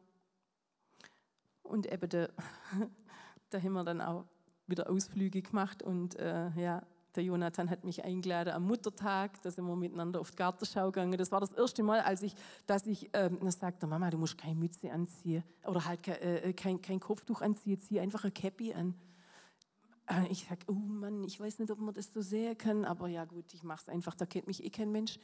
Und 1.61 1.91
eben 1.91 2.07
da, 2.07 2.29
da 3.49 3.61
haben 3.61 3.73
wir 3.73 3.83
dann 3.83 3.99
auch 3.99 4.23
wieder 4.65 4.89
Ausflüge 4.89 5.41
gemacht 5.41 5.83
und 5.83 6.15
äh, 6.15 6.51
ja, 6.51 6.81
der 7.15 7.23
Jonathan 7.25 7.69
hat 7.69 7.83
mich 7.83 8.01
eingeladen 8.05 8.53
am 8.53 8.65
Muttertag, 8.65 9.41
da 9.41 9.51
sind 9.51 9.65
wir 9.65 9.75
miteinander 9.75 10.21
auf 10.21 10.31
die 10.31 10.37
Gartenschau 10.37 10.85
gegangen. 10.85 11.17
Das 11.17 11.33
war 11.33 11.41
das 11.41 11.51
erste 11.51 11.83
Mal, 11.83 11.99
als 11.99 12.21
ich, 12.21 12.33
dass 12.65 12.87
ich, 12.87 13.09
ähm, 13.11 13.39
dann 13.41 13.51
sagte 13.51 13.87
Mama, 13.87 14.09
du 14.09 14.17
musst 14.17 14.37
keine 14.37 14.55
Mütze 14.55 14.89
anziehen 14.89 15.43
oder 15.65 15.83
halt 15.83 16.01
kein, 16.01 16.21
äh, 16.21 16.53
kein, 16.53 16.81
kein 16.81 17.01
Kopftuch 17.01 17.41
anziehen, 17.41 17.77
zieh 17.77 17.99
einfach 17.99 18.23
ein 18.23 18.33
Cappy 18.33 18.73
an. 18.73 18.95
Äh, 20.07 20.27
ich 20.29 20.47
sage, 20.47 20.61
oh 20.69 20.75
Mann, 20.75 21.25
ich 21.25 21.37
weiß 21.37 21.59
nicht, 21.59 21.71
ob 21.71 21.79
man 21.79 21.93
das 21.93 22.13
so 22.13 22.21
sehen 22.21 22.57
kann, 22.57 22.85
aber 22.85 23.09
ja 23.09 23.25
gut, 23.25 23.53
ich 23.53 23.63
mache 23.63 23.81
es 23.81 23.89
einfach, 23.89 24.15
da 24.15 24.25
kennt 24.25 24.47
mich 24.47 24.63
eh 24.63 24.69
kein 24.69 24.93
Mensch. 24.93 25.19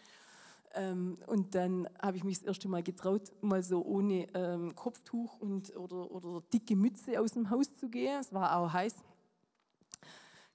Ähm, 0.77 1.17
und 1.25 1.55
dann 1.55 1.89
habe 1.99 2.17
ich 2.17 2.23
mich 2.23 2.37
das 2.39 2.47
erste 2.47 2.67
Mal 2.67 2.83
getraut, 2.83 3.31
mal 3.41 3.63
so 3.63 3.83
ohne 3.83 4.27
ähm, 4.35 4.75
Kopftuch 4.75 5.39
und, 5.39 5.75
oder, 5.75 6.11
oder 6.11 6.43
dicke 6.53 6.75
Mütze 6.75 7.19
aus 7.19 7.31
dem 7.31 7.49
Haus 7.49 7.75
zu 7.75 7.89
gehen. 7.89 8.19
Es 8.19 8.31
war 8.31 8.55
auch 8.55 8.71
heiß. 8.71 8.95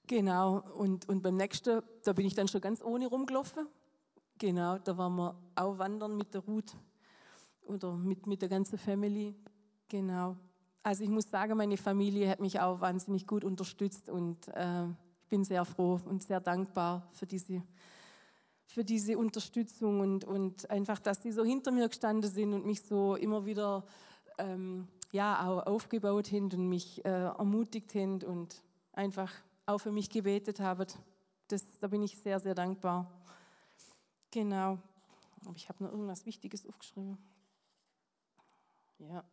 Genau, 0.07 0.63
und, 0.77 1.07
und 1.09 1.21
beim 1.21 1.35
nächsten, 1.35 1.81
da 2.03 2.13
bin 2.13 2.25
ich 2.25 2.35
dann 2.35 2.47
schon 2.47 2.61
ganz 2.61 2.81
ohne 2.81 3.07
rumgelaufen. 3.07 3.67
Genau, 4.37 4.77
da 4.77 4.97
waren 4.97 5.15
wir 5.15 5.35
auch 5.55 5.77
wandern 5.77 6.17
mit 6.17 6.33
der 6.33 6.41
Ruth 6.41 6.75
oder 7.65 7.93
mit, 7.93 8.25
mit 8.25 8.41
der 8.41 8.49
ganzen 8.49 8.77
Family. 8.77 9.35
Genau. 9.89 10.37
Also 10.83 11.03
ich 11.03 11.09
muss 11.09 11.29
sagen, 11.29 11.55
meine 11.57 11.77
Familie 11.77 12.29
hat 12.29 12.39
mich 12.39 12.59
auch 12.59 12.81
wahnsinnig 12.81 13.27
gut 13.27 13.43
unterstützt 13.43 14.09
und 14.09 14.47
äh, 14.49 14.85
ich 14.85 15.27
bin 15.29 15.43
sehr 15.43 15.63
froh 15.65 15.99
und 16.05 16.23
sehr 16.23 16.41
dankbar 16.41 17.07
für 17.13 17.25
diese, 17.25 17.63
für 18.67 18.83
diese 18.83 19.17
Unterstützung 19.17 19.99
und, 19.99 20.25
und 20.25 20.69
einfach, 20.69 20.99
dass 20.99 21.19
die 21.19 21.31
so 21.31 21.43
hinter 21.43 21.71
mir 21.71 21.87
gestanden 21.87 22.29
sind 22.29 22.53
und 22.53 22.65
mich 22.65 22.81
so 22.81 23.15
immer 23.15 23.45
wieder 23.45 23.85
ähm, 24.37 24.87
ja, 25.11 25.47
auch 25.47 25.65
aufgebaut 25.67 26.31
haben 26.31 26.51
und 26.51 26.69
mich 26.69 27.03
äh, 27.05 27.09
ermutigt 27.09 27.93
haben 27.95 28.23
und 28.23 28.61
einfach 28.93 29.31
auch 29.65 29.77
für 29.77 29.91
mich 29.91 30.09
gebetet 30.09 30.59
haben. 30.59 30.87
Das, 31.47 31.63
da 31.79 31.87
bin 31.87 32.01
ich 32.01 32.17
sehr, 32.17 32.39
sehr 32.39 32.55
dankbar. 32.55 33.09
Genau. 34.31 34.79
Aber 35.45 35.55
ich 35.55 35.69
habe 35.69 35.83
noch 35.83 35.91
irgendwas 35.91 36.25
Wichtiges 36.25 36.65
aufgeschrieben. 36.65 37.17
Ja. 38.99 39.23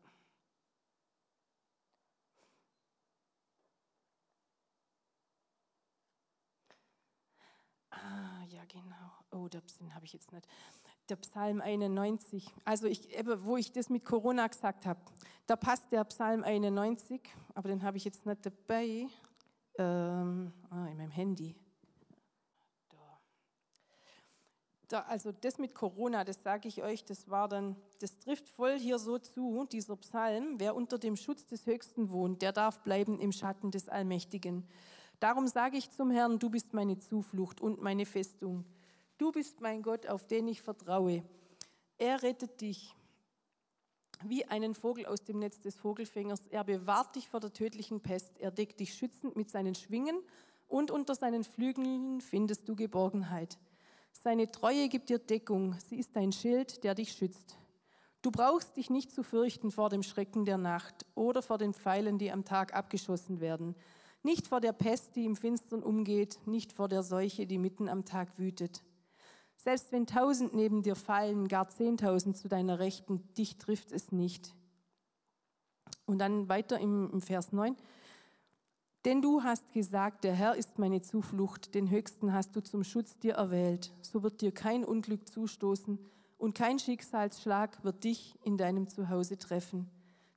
Ah, 7.90 8.44
ja, 8.60 8.80
genau. 8.80 9.44
Oh, 9.44 9.48
den 9.48 9.94
habe 9.94 10.04
ich 10.04 10.12
jetzt 10.12 10.32
nicht. 10.32 10.46
Der 11.08 11.16
Psalm 11.16 11.60
91. 11.60 12.46
Also, 12.64 12.86
ich, 12.86 13.08
wo 13.42 13.56
ich 13.56 13.72
das 13.72 13.88
mit 13.88 14.04
Corona 14.04 14.46
gesagt 14.46 14.86
habe, 14.86 15.00
da 15.46 15.56
passt 15.56 15.90
der 15.92 16.04
Psalm 16.04 16.44
91, 16.44 17.20
aber 17.54 17.68
den 17.68 17.82
habe 17.82 17.96
ich 17.96 18.04
jetzt 18.04 18.26
nicht 18.26 18.44
dabei. 18.44 19.08
Ähm, 19.78 20.52
ah, 20.70 20.86
in 20.86 20.96
meinem 20.96 21.10
Handy. 21.10 21.54
Da. 22.88 23.20
da. 24.88 25.00
Also, 25.02 25.32
das 25.32 25.58
mit 25.58 25.74
Corona, 25.74 26.24
das 26.24 26.42
sage 26.42 26.68
ich 26.68 26.82
euch, 26.82 27.04
das 27.04 27.30
war 27.30 27.48
dann, 27.48 27.76
das 28.00 28.18
trifft 28.18 28.48
voll 28.48 28.78
hier 28.78 28.98
so 28.98 29.18
zu, 29.18 29.66
dieser 29.66 29.96
Psalm. 29.96 30.56
Wer 30.58 30.74
unter 30.74 30.98
dem 30.98 31.16
Schutz 31.16 31.46
des 31.46 31.66
Höchsten 31.66 32.10
wohnt, 32.10 32.42
der 32.42 32.52
darf 32.52 32.80
bleiben 32.80 33.20
im 33.20 33.32
Schatten 33.32 33.70
des 33.70 33.88
Allmächtigen. 33.88 34.68
Darum 35.20 35.46
sage 35.46 35.76
ich 35.76 35.90
zum 35.90 36.10
Herrn, 36.10 36.38
du 36.38 36.48
bist 36.48 36.72
meine 36.72 36.98
Zuflucht 36.98 37.60
und 37.60 37.82
meine 37.82 38.06
Festung. 38.06 38.64
Du 39.18 39.30
bist 39.30 39.60
mein 39.60 39.82
Gott, 39.82 40.06
auf 40.06 40.26
den 40.26 40.48
ich 40.48 40.62
vertraue. 40.62 41.22
Er 41.98 42.22
rettet 42.22 42.62
dich 42.62 42.96
wie 44.24 44.46
einen 44.46 44.74
Vogel 44.74 45.04
aus 45.04 45.22
dem 45.24 45.38
Netz 45.38 45.60
des 45.60 45.76
Vogelfängers. 45.76 46.46
Er 46.48 46.64
bewahrt 46.64 47.16
dich 47.16 47.28
vor 47.28 47.40
der 47.40 47.52
tödlichen 47.52 48.00
Pest. 48.00 48.38
Er 48.38 48.50
deckt 48.50 48.80
dich 48.80 48.94
schützend 48.94 49.36
mit 49.36 49.50
seinen 49.50 49.74
Schwingen 49.74 50.18
und 50.68 50.90
unter 50.90 51.14
seinen 51.14 51.44
Flügeln 51.44 52.22
findest 52.22 52.66
du 52.66 52.74
Geborgenheit. 52.74 53.58
Seine 54.12 54.50
Treue 54.50 54.88
gibt 54.88 55.10
dir 55.10 55.18
Deckung. 55.18 55.76
Sie 55.86 55.96
ist 55.96 56.16
dein 56.16 56.32
Schild, 56.32 56.82
der 56.82 56.94
dich 56.94 57.12
schützt. 57.12 57.58
Du 58.22 58.30
brauchst 58.30 58.76
dich 58.78 58.88
nicht 58.88 59.12
zu 59.12 59.22
fürchten 59.22 59.70
vor 59.70 59.90
dem 59.90 60.02
Schrecken 60.02 60.46
der 60.46 60.58
Nacht 60.58 61.04
oder 61.14 61.42
vor 61.42 61.58
den 61.58 61.74
Pfeilen, 61.74 62.16
die 62.16 62.32
am 62.32 62.46
Tag 62.46 62.74
abgeschossen 62.74 63.40
werden 63.40 63.74
nicht 64.22 64.46
vor 64.46 64.60
der 64.60 64.72
Pest, 64.72 65.16
die 65.16 65.24
im 65.24 65.36
Finstern 65.36 65.82
umgeht, 65.82 66.38
nicht 66.46 66.72
vor 66.72 66.88
der 66.88 67.02
Seuche, 67.02 67.46
die 67.46 67.58
mitten 67.58 67.88
am 67.88 68.04
Tag 68.04 68.38
wütet. 68.38 68.82
Selbst 69.56 69.92
wenn 69.92 70.06
tausend 70.06 70.54
neben 70.54 70.82
dir 70.82 70.96
fallen, 70.96 71.48
gar 71.48 71.68
zehntausend 71.68 72.36
zu 72.36 72.48
deiner 72.48 72.78
Rechten, 72.78 73.22
dich 73.34 73.58
trifft 73.58 73.92
es 73.92 74.10
nicht. 74.10 74.54
Und 76.06 76.18
dann 76.18 76.48
weiter 76.48 76.78
im, 76.78 77.20
Vers 77.20 77.52
9. 77.52 77.76
Denn 79.04 79.22
du 79.22 79.42
hast 79.42 79.72
gesagt, 79.72 80.24
der 80.24 80.34
Herr 80.34 80.56
ist 80.56 80.78
meine 80.78 81.02
Zuflucht, 81.02 81.74
den 81.74 81.90
Höchsten 81.90 82.32
hast 82.32 82.56
du 82.56 82.62
zum 82.62 82.84
Schutz 82.84 83.18
dir 83.18 83.34
erwählt. 83.34 83.92
So 84.02 84.22
wird 84.22 84.40
dir 84.40 84.52
kein 84.52 84.84
Unglück 84.84 85.28
zustoßen 85.28 85.98
und 86.36 86.54
kein 86.54 86.78
Schicksalsschlag 86.78 87.84
wird 87.84 88.04
dich 88.04 88.38
in 88.42 88.56
deinem 88.56 88.88
Zuhause 88.88 89.38
treffen. 89.38 89.90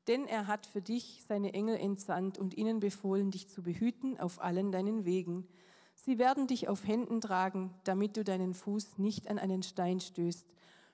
Denn 0.07 0.25
er 0.25 0.47
hat 0.47 0.65
für 0.65 0.81
dich 0.81 1.23
seine 1.27 1.53
Engel 1.53 1.77
entsandt 1.77 2.37
und 2.37 2.55
ihnen 2.55 2.79
befohlen, 2.79 3.31
dich 3.31 3.47
zu 3.47 3.63
behüten 3.63 4.19
auf 4.19 4.41
allen 4.41 4.71
deinen 4.71 5.05
Wegen. 5.05 5.47
Sie 5.95 6.17
werden 6.17 6.47
dich 6.47 6.67
auf 6.67 6.85
Händen 6.85 7.21
tragen, 7.21 7.73
damit 7.83 8.17
du 8.17 8.23
deinen 8.23 8.53
Fuß 8.53 8.97
nicht 8.97 9.29
an 9.29 9.39
einen 9.39 9.63
Stein 9.63 9.99
stößt. 9.99 10.45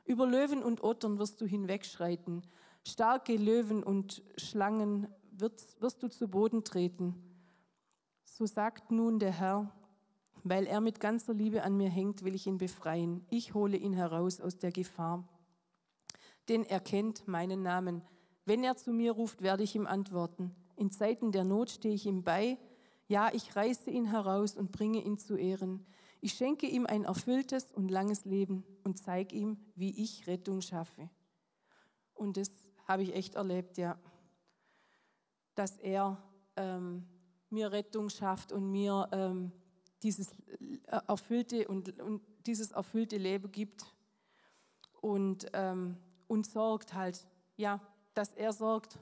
Über 0.06 0.28
Löwen 0.28 0.64
und 0.64 0.84
Ottern 0.84 1.18
wirst 1.18 1.42
du 1.42 1.46
hinwegschreiten. 1.46 2.44
Starke 2.86 3.36
Löwen 3.36 3.84
und 3.84 4.24
Schlangen 4.38 5.08
wirst, 5.32 5.82
wirst 5.82 6.04
du 6.04 6.08
zu 6.08 6.28
Boden 6.28 6.64
treten. 6.64 7.16
So 8.26 8.46
sagt 8.46 8.92
nun 8.92 9.20
der 9.20 9.32
Herr, 9.32 9.72
weil 10.44 10.66
er 10.66 10.82
mit 10.82 11.00
ganzer 11.00 11.34
Liebe 11.34 11.64
an 11.64 11.76
mir 11.76 11.90
hängt, 11.90 12.24
will 12.24 12.36
ich 12.36 12.48
ihn 12.48 12.58
befreien. 12.58 13.26
Ich 13.30 13.54
hole 13.54 13.78
ihn 13.78 13.94
heraus 13.94 14.40
aus 14.40 14.58
der 14.58 14.72
Gefahr. 14.72 15.28
Denn 16.48 16.64
er 16.64 16.80
kennt 16.80 17.28
meinen 17.28 17.62
Namen. 17.62 18.02
Wenn 18.50 18.64
er 18.64 18.76
zu 18.76 18.92
mir 18.92 19.12
ruft, 19.12 19.44
werde 19.44 19.62
ich 19.62 19.76
ihm 19.76 19.86
antworten. 19.86 20.56
In 20.76 20.90
Zeiten 20.90 21.32
der 21.32 21.44
Not 21.44 21.70
stehe 21.70 21.94
ich 21.94 22.08
ihm 22.08 22.24
bei. 22.24 22.58
Ja, 23.08 23.30
ich 23.32 23.56
reiße 23.56 23.92
ihn 23.92 24.06
heraus 24.06 24.58
und 24.58 24.72
bringe 24.72 25.04
ihn 25.04 25.20
zu 25.20 25.36
Ehren. 25.36 25.86
Ich 26.20 26.34
schenke 26.34 26.66
ihm 26.66 26.88
ein 26.88 27.04
erfülltes 27.04 27.72
und 27.72 27.92
langes 27.92 28.26
Leben 28.26 28.64
und 28.84 28.98
zeige 28.98 29.36
ihm, 29.36 29.60
wie 29.76 30.02
ich 30.02 30.26
Rettung 30.26 30.62
schaffe. 30.62 31.12
Und 32.16 32.38
das 32.38 32.50
habe 32.88 33.04
ich 33.04 33.14
echt 33.14 33.36
erlebt, 33.36 33.78
ja. 33.78 34.00
Dass 35.54 35.78
er 35.78 36.18
ähm, 36.56 37.06
mir 37.52 37.72
Rettung 37.72 38.10
schafft 38.10 38.52
und 38.52 38.72
mir 38.72 39.10
ähm, 39.12 39.52
dieses 40.02 40.32
äh, 40.88 41.02
erfüllte 41.08 41.68
und, 41.68 42.00
und, 42.02 42.24
dieses 42.48 42.72
erfüllte 42.72 43.18
Leben 43.18 43.52
gibt 43.52 43.86
und, 45.02 45.46
ähm, 45.54 45.98
und 46.28 46.48
sorgt 46.48 46.96
halt, 46.96 47.28
ja, 47.56 47.80
dass 48.20 48.34
er 48.34 48.52
sorgt. 48.52 49.00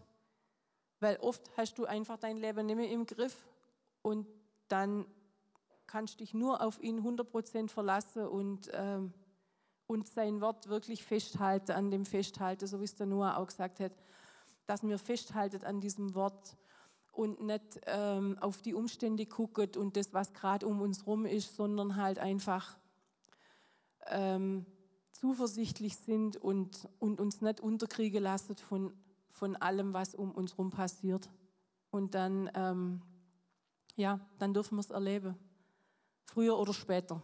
Weil 0.99 1.17
oft 1.17 1.41
hast 1.57 1.77
du 1.79 1.85
einfach 1.85 2.17
dein 2.17 2.37
Leben 2.37 2.67
nicht 2.67 2.75
mehr 2.75 2.89
im 2.89 3.07
Griff 3.07 3.47
und 4.03 4.27
dann 4.67 5.05
kannst 5.87 6.15
du 6.15 6.17
dich 6.19 6.33
nur 6.33 6.61
auf 6.61 6.81
ihn 6.81 6.99
100% 7.01 7.69
verlassen 7.69 8.27
und, 8.27 8.69
ähm, 8.73 9.13
und 9.87 10.07
sein 10.07 10.39
Wort 10.41 10.69
wirklich 10.69 11.03
festhalten, 11.03 11.71
an 11.71 11.89
dem 11.89 12.05
festhalten, 12.05 12.67
so 12.67 12.79
wie 12.79 12.85
es 12.85 12.95
der 12.95 13.07
Noah 13.07 13.37
auch 13.37 13.47
gesagt 13.47 13.79
hat, 13.79 13.93
dass 14.67 14.83
wir 14.83 14.99
festhalten 14.99 15.63
an 15.63 15.81
diesem 15.81 16.13
Wort 16.13 16.55
und 17.11 17.41
nicht 17.41 17.81
ähm, 17.87 18.37
auf 18.39 18.61
die 18.61 18.75
Umstände 18.75 19.25
gucken 19.25 19.71
und 19.77 19.97
das, 19.97 20.13
was 20.13 20.33
gerade 20.33 20.67
um 20.67 20.81
uns 20.81 21.07
rum 21.07 21.25
ist, 21.25 21.55
sondern 21.55 21.95
halt 21.95 22.19
einfach 22.19 22.77
ähm, 24.07 24.65
zuversichtlich 25.11 25.95
sind 25.95 26.37
und, 26.37 26.87
und 26.99 27.19
uns 27.19 27.41
nicht 27.41 27.59
unterkriegen 27.59 28.21
lassen 28.21 28.55
von, 28.55 28.93
von 29.37 29.55
allem, 29.55 29.93
was 29.93 30.15
um 30.15 30.31
uns 30.31 30.53
herum 30.53 30.71
passiert. 30.71 31.29
Und 31.91 32.15
dann, 32.15 32.49
ähm, 32.55 33.01
ja, 33.95 34.19
dann 34.39 34.53
dürfen 34.53 34.75
wir 34.75 34.81
es 34.81 34.89
erleben. 34.89 35.35
Früher 36.25 36.57
oder 36.57 36.73
später. 36.73 37.21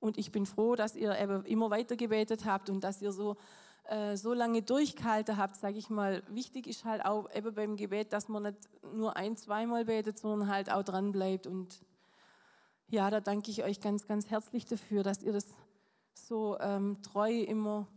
Und 0.00 0.16
ich 0.16 0.30
bin 0.30 0.46
froh, 0.46 0.76
dass 0.76 0.94
ihr 0.94 1.18
eben 1.18 1.44
immer 1.44 1.70
weiter 1.70 1.96
gebetet 1.96 2.44
habt 2.44 2.70
und 2.70 2.84
dass 2.84 3.02
ihr 3.02 3.10
so, 3.10 3.36
äh, 3.84 4.16
so 4.16 4.32
lange 4.32 4.62
durchgehalten 4.62 5.36
habt, 5.36 5.56
sage 5.56 5.76
ich 5.76 5.90
mal. 5.90 6.22
Wichtig 6.28 6.68
ist 6.68 6.84
halt 6.84 7.04
auch 7.04 7.28
eben 7.34 7.52
beim 7.52 7.76
Gebet, 7.76 8.12
dass 8.12 8.28
man 8.28 8.44
nicht 8.44 8.68
nur 8.94 9.16
ein, 9.16 9.36
zweimal 9.36 9.84
betet, 9.84 10.18
sondern 10.18 10.48
halt 10.48 10.70
auch 10.70 10.84
dran 10.84 11.10
bleibt. 11.10 11.48
Und 11.48 11.84
ja, 12.86 13.10
da 13.10 13.20
danke 13.20 13.50
ich 13.50 13.64
euch 13.64 13.80
ganz, 13.80 14.06
ganz 14.06 14.30
herzlich 14.30 14.66
dafür, 14.66 15.02
dass 15.02 15.22
ihr 15.22 15.32
das 15.32 15.46
so 16.14 16.56
ähm, 16.60 17.02
treu 17.02 17.40
immer 17.40 17.88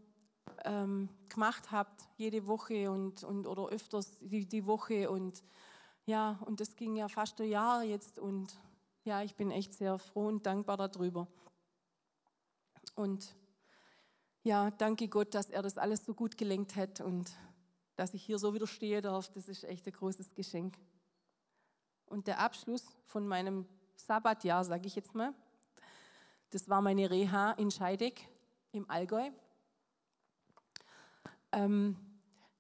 ähm, 0.65 1.09
gemacht 1.29 1.71
habt, 1.71 2.07
jede 2.17 2.47
Woche 2.47 2.91
und, 2.91 3.23
und 3.23 3.47
oder 3.47 3.67
öfters 3.67 4.17
die, 4.19 4.45
die 4.45 4.65
Woche. 4.65 5.09
Und 5.09 5.43
ja, 6.05 6.39
und 6.45 6.59
das 6.59 6.75
ging 6.75 6.95
ja 6.95 7.07
fast 7.07 7.39
ein 7.41 7.49
Jahr 7.49 7.83
jetzt. 7.83 8.19
Und 8.19 8.59
ja, 9.03 9.23
ich 9.23 9.35
bin 9.35 9.51
echt 9.51 9.73
sehr 9.73 9.97
froh 9.97 10.27
und 10.27 10.45
dankbar 10.45 10.77
darüber. 10.77 11.27
Und 12.95 13.35
ja, 14.43 14.71
danke 14.71 15.07
Gott, 15.07 15.33
dass 15.35 15.49
er 15.49 15.61
das 15.61 15.77
alles 15.77 16.05
so 16.05 16.13
gut 16.13 16.37
gelenkt 16.37 16.75
hat 16.75 17.01
und 17.01 17.31
dass 17.95 18.13
ich 18.13 18.23
hier 18.23 18.39
so 18.39 18.53
wieder 18.53 18.67
stehen 18.67 19.03
darf. 19.03 19.29
Das 19.29 19.47
ist 19.47 19.63
echt 19.63 19.85
ein 19.85 19.93
großes 19.93 20.33
Geschenk. 20.33 20.77
Und 22.05 22.27
der 22.27 22.39
Abschluss 22.39 22.85
von 23.05 23.27
meinem 23.27 23.65
Sabbatjahr, 23.95 24.63
sage 24.65 24.87
ich 24.87 24.95
jetzt 24.95 25.15
mal, 25.15 25.33
das 26.49 26.67
war 26.67 26.81
meine 26.81 27.09
Reha 27.09 27.51
in 27.53 27.71
Scheideck 27.71 28.27
im 28.71 28.89
Allgäu. 28.89 29.29
Ähm, 31.51 31.95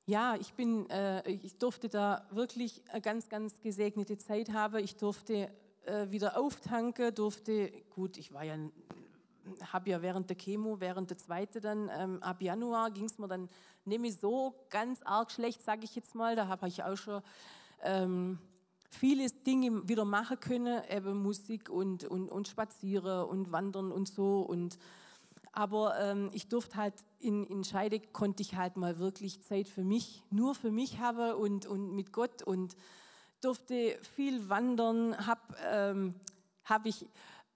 ja, 0.05 0.35
ich, 0.35 0.53
bin, 0.53 0.89
äh, 0.89 1.29
ich 1.29 1.57
durfte 1.57 1.87
da 1.87 2.27
wirklich 2.31 2.81
eine 2.89 3.01
ganz, 3.01 3.29
ganz 3.29 3.61
gesegnete 3.61 4.17
Zeit 4.17 4.51
haben. 4.51 4.83
Ich 4.83 4.97
durfte 4.97 5.49
äh, 5.85 6.09
wieder 6.09 6.37
auftanken, 6.37 7.13
durfte, 7.13 7.71
gut, 7.89 8.17
ich 8.17 8.33
war 8.33 8.43
ja, 8.43 8.55
habe 9.71 9.89
ja 9.89 10.01
während 10.01 10.29
der 10.29 10.37
Chemo, 10.37 10.79
während 10.79 11.09
der 11.09 11.17
zweiten 11.17 11.61
dann, 11.61 11.89
ähm, 11.97 12.23
ab 12.23 12.41
Januar 12.41 12.91
ging 12.91 13.05
es 13.05 13.17
mir 13.17 13.27
dann 13.27 13.49
mehr 13.85 14.11
so 14.11 14.53
ganz 14.69 15.01
arg 15.03 15.31
schlecht, 15.31 15.63
sage 15.63 15.85
ich 15.85 15.95
jetzt 15.95 16.15
mal. 16.15 16.35
Da 16.35 16.47
habe 16.47 16.67
ich 16.67 16.83
auch 16.83 16.97
schon 16.97 17.21
ähm, 17.83 18.37
viele 18.89 19.27
Dinge 19.29 19.87
wieder 19.87 20.05
machen 20.05 20.39
können, 20.39 20.81
eben 20.89 21.21
Musik 21.21 21.69
und, 21.69 22.03
und, 22.03 22.29
und 22.29 22.47
Spazieren 22.47 23.25
und 23.25 23.51
Wandern 23.51 23.91
und 23.91 24.07
so. 24.07 24.41
Und, 24.41 24.77
aber 25.53 25.99
ähm, 25.99 26.29
ich 26.33 26.47
durfte 26.47 26.77
halt 26.77 26.93
in, 27.19 27.45
in 27.45 27.63
Scheide, 27.63 27.99
konnte 27.99 28.41
ich 28.41 28.55
halt 28.55 28.77
mal 28.77 28.99
wirklich 28.99 29.41
Zeit 29.43 29.67
für 29.67 29.83
mich, 29.83 30.23
nur 30.29 30.55
für 30.55 30.71
mich 30.71 30.99
haben 30.99 31.33
und, 31.35 31.65
und 31.65 31.93
mit 31.93 32.13
Gott 32.13 32.41
und 32.41 32.75
durfte 33.41 33.97
viel 34.15 34.49
wandern, 34.49 35.25
habe 35.25 35.41
ähm, 35.65 36.15
hab 36.63 36.85
ich, 36.85 37.05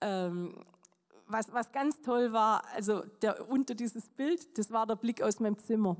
ähm, 0.01 0.65
was, 1.27 1.51
was 1.53 1.71
ganz 1.71 2.01
toll 2.01 2.33
war, 2.33 2.65
also 2.73 3.01
der, 3.21 3.49
unter 3.49 3.73
dieses 3.75 4.09
Bild, 4.09 4.57
das 4.57 4.71
war 4.71 4.85
der 4.85 4.95
Blick 4.95 5.21
aus 5.21 5.39
meinem 5.39 5.57
Zimmer. 5.57 5.95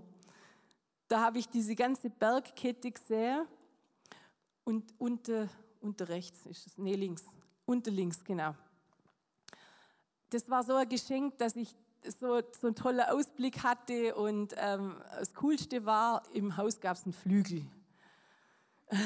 Da 1.08 1.22
habe 1.22 1.38
ich 1.38 1.48
diese 1.48 1.76
ganze 1.76 2.10
Bergkette 2.10 2.92
gesehen 2.92 3.46
und 4.64 4.84
unter, 4.98 5.48
unter 5.82 6.10
rechts 6.10 6.46
ist 6.46 6.68
es, 6.68 6.78
nee, 6.78 6.96
links, 6.96 7.24
unter 7.66 7.92
links, 7.92 8.24
genau. 8.24 8.56
Das 10.32 10.50
war 10.50 10.64
so 10.64 10.76
ein 10.76 10.90
Geschenk, 10.90 11.38
dass 11.38 11.56
ich 11.56 11.76
so, 12.12 12.42
so 12.60 12.68
einen 12.68 12.76
tollen 12.76 13.02
Ausblick 13.02 13.64
hatte 13.64 14.16
und 14.16 14.54
ähm, 14.58 15.02
das 15.20 15.34
Coolste 15.36 15.86
war, 15.86 16.24
im 16.34 16.58
Haus 16.58 16.80
gab 16.80 16.98
es 16.98 17.04
einen 17.04 17.14
Flügel. 17.14 17.66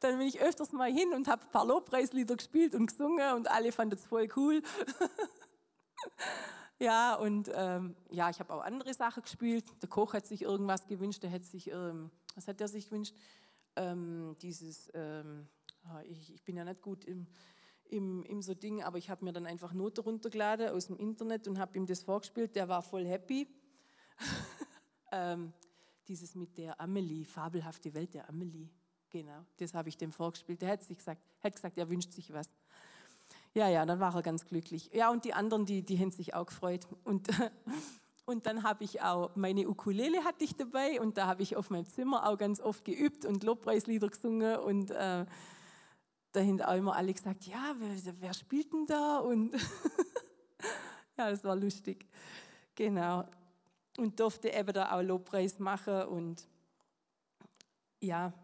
Dann 0.00 0.18
bin 0.18 0.26
ich 0.26 0.40
öfters 0.40 0.72
mal 0.72 0.92
hin 0.92 1.12
und 1.14 1.28
habe 1.28 1.42
ein 1.42 1.50
paar 1.50 1.66
Lobpreislieder 1.66 2.36
gespielt 2.36 2.74
und 2.74 2.86
gesungen 2.86 3.34
und 3.34 3.50
alle 3.50 3.72
fanden 3.72 3.94
es 3.94 4.04
voll 4.04 4.28
cool. 4.36 4.62
ja, 6.78 7.14
und 7.14 7.50
ähm, 7.54 7.96
ja, 8.10 8.28
ich 8.30 8.38
habe 8.38 8.52
auch 8.52 8.62
andere 8.62 8.92
Sachen 8.92 9.22
gespielt. 9.22 9.64
Der 9.82 9.88
Koch 9.88 10.12
hat 10.12 10.26
sich 10.26 10.42
irgendwas 10.42 10.86
gewünscht, 10.86 11.22
der 11.22 11.30
hat 11.30 11.44
sich, 11.44 11.70
ähm, 11.70 12.10
was 12.34 12.46
hat 12.46 12.60
der 12.60 12.68
sich 12.68 12.86
gewünscht? 12.86 13.14
Ähm, 13.76 14.36
dieses, 14.40 14.90
ähm, 14.94 15.48
ah, 15.84 16.02
ich, 16.04 16.34
ich, 16.34 16.42
bin 16.44 16.56
ja 16.56 16.64
nicht 16.64 16.82
gut 16.82 17.04
im, 17.04 17.26
im, 17.90 18.22
im 18.24 18.42
so 18.42 18.54
Ding, 18.54 18.82
aber 18.82 18.98
ich 18.98 19.10
habe 19.10 19.24
mir 19.24 19.32
dann 19.32 19.46
einfach 19.46 19.72
Noten 19.72 20.00
runtergeladen 20.00 20.70
aus 20.70 20.86
dem 20.86 20.96
Internet 20.96 21.48
und 21.48 21.58
habe 21.58 21.76
ihm 21.76 21.86
das 21.86 22.02
vorgespielt. 22.02 22.56
Der 22.56 22.68
war 22.68 22.82
voll 22.82 23.06
happy. 23.06 23.48
Ähm, 25.12 25.52
dieses 26.08 26.34
mit 26.34 26.58
der 26.58 26.80
Amelie, 26.80 27.24
fabelhafte 27.24 27.94
Welt 27.94 28.12
der 28.14 28.28
Amelie. 28.28 28.68
Genau, 29.10 29.44
das 29.58 29.72
habe 29.72 29.88
ich 29.88 29.96
dem 29.96 30.12
vorgespielt. 30.12 30.60
Der 30.62 30.70
hat, 30.70 30.82
sich 30.82 30.98
gesagt, 30.98 31.22
hat 31.42 31.54
gesagt, 31.54 31.78
er 31.78 31.88
wünscht 31.88 32.12
sich 32.12 32.32
was. 32.32 32.50
Ja, 33.54 33.68
ja, 33.68 33.86
dann 33.86 34.00
war 34.00 34.14
er 34.14 34.22
ganz 34.22 34.44
glücklich. 34.44 34.90
Ja, 34.92 35.10
und 35.10 35.24
die 35.24 35.32
anderen, 35.32 35.64
die, 35.64 35.82
die 35.82 35.98
haben 35.98 36.10
sich 36.10 36.34
auch 36.34 36.46
gefreut. 36.46 36.86
Und, 37.04 37.28
und 38.26 38.46
dann 38.46 38.62
habe 38.62 38.84
ich 38.84 39.00
auch, 39.00 39.34
meine 39.36 39.68
Ukulele 39.68 40.24
hatte 40.24 40.44
ich 40.44 40.56
dabei 40.56 41.00
und 41.00 41.16
da 41.16 41.26
habe 41.26 41.42
ich 41.42 41.56
auf 41.56 41.70
meinem 41.70 41.86
Zimmer 41.86 42.28
auch 42.28 42.36
ganz 42.36 42.60
oft 42.60 42.84
geübt 42.84 43.24
und 43.24 43.44
Lobpreislieder 43.44 44.08
gesungen 44.08 44.58
und 44.58 44.90
äh, 44.90 45.24
da 46.36 46.42
haben 46.42 46.60
auch 46.60 46.74
immer 46.74 46.94
alle 46.94 47.14
gesagt, 47.14 47.46
ja, 47.46 47.74
wer, 47.78 48.14
wer 48.20 48.34
spielt 48.34 48.70
denn 48.70 48.84
da? 48.86 49.20
Und 49.20 49.54
ja, 51.16 51.30
das 51.30 51.42
war 51.42 51.56
lustig. 51.56 52.06
Genau. 52.74 53.26
Und 53.96 54.20
durfte 54.20 54.50
eben 54.50 54.74
da 54.74 54.92
auch 54.92 55.00
Lobpreis 55.00 55.58
machen 55.58 56.02
und 56.02 56.46
ja, 58.00 58.34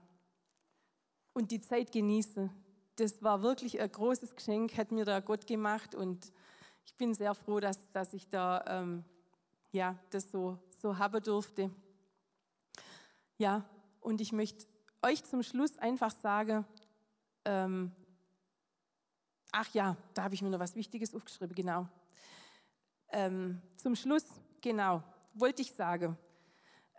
und 1.35 1.51
die 1.51 1.61
Zeit 1.61 1.93
genießen. 1.93 2.49
Das 2.97 3.23
war 3.23 3.43
wirklich 3.43 3.79
ein 3.79 3.93
großes 3.93 4.35
Geschenk, 4.35 4.79
hat 4.79 4.91
mir 4.91 5.05
da 5.05 5.21
Gott 5.21 5.47
gemacht 5.47 5.95
und 5.95 6.33
ich 6.87 6.95
bin 6.95 7.13
sehr 7.13 7.35
froh, 7.35 7.61
dass, 7.61 7.91
dass 7.93 8.15
ich 8.15 8.27
da 8.31 8.65
ähm, 8.67 9.05
ja, 9.71 9.99
das 10.09 10.31
so, 10.31 10.57
so 10.81 10.97
haben 10.97 11.23
durfte. 11.23 11.71
Ja, 13.37 13.69
und 14.01 14.23
ich 14.23 14.33
möchte 14.33 14.65
euch 15.03 15.23
zum 15.25 15.43
Schluss 15.43 15.77
einfach 15.77 16.11
sagen, 16.11 16.65
ähm, 17.45 17.93
ach 19.51 19.69
ja, 19.75 19.97
da 20.15 20.25
habe 20.25 20.35
ich 20.35 20.43
mir 20.43 20.51
noch 20.51 20.61
was 20.61 20.75
Wichtiges 20.77 21.15
aufgeschrieben, 21.15 21.55
genau. 21.55 21.89
Ähm, 23.11 23.61
zum 23.77 23.95
Schluss, 23.95 24.25
genau, 24.61 25.03
wollte 25.35 25.63
ich 25.63 25.73
sagen, 25.73 26.17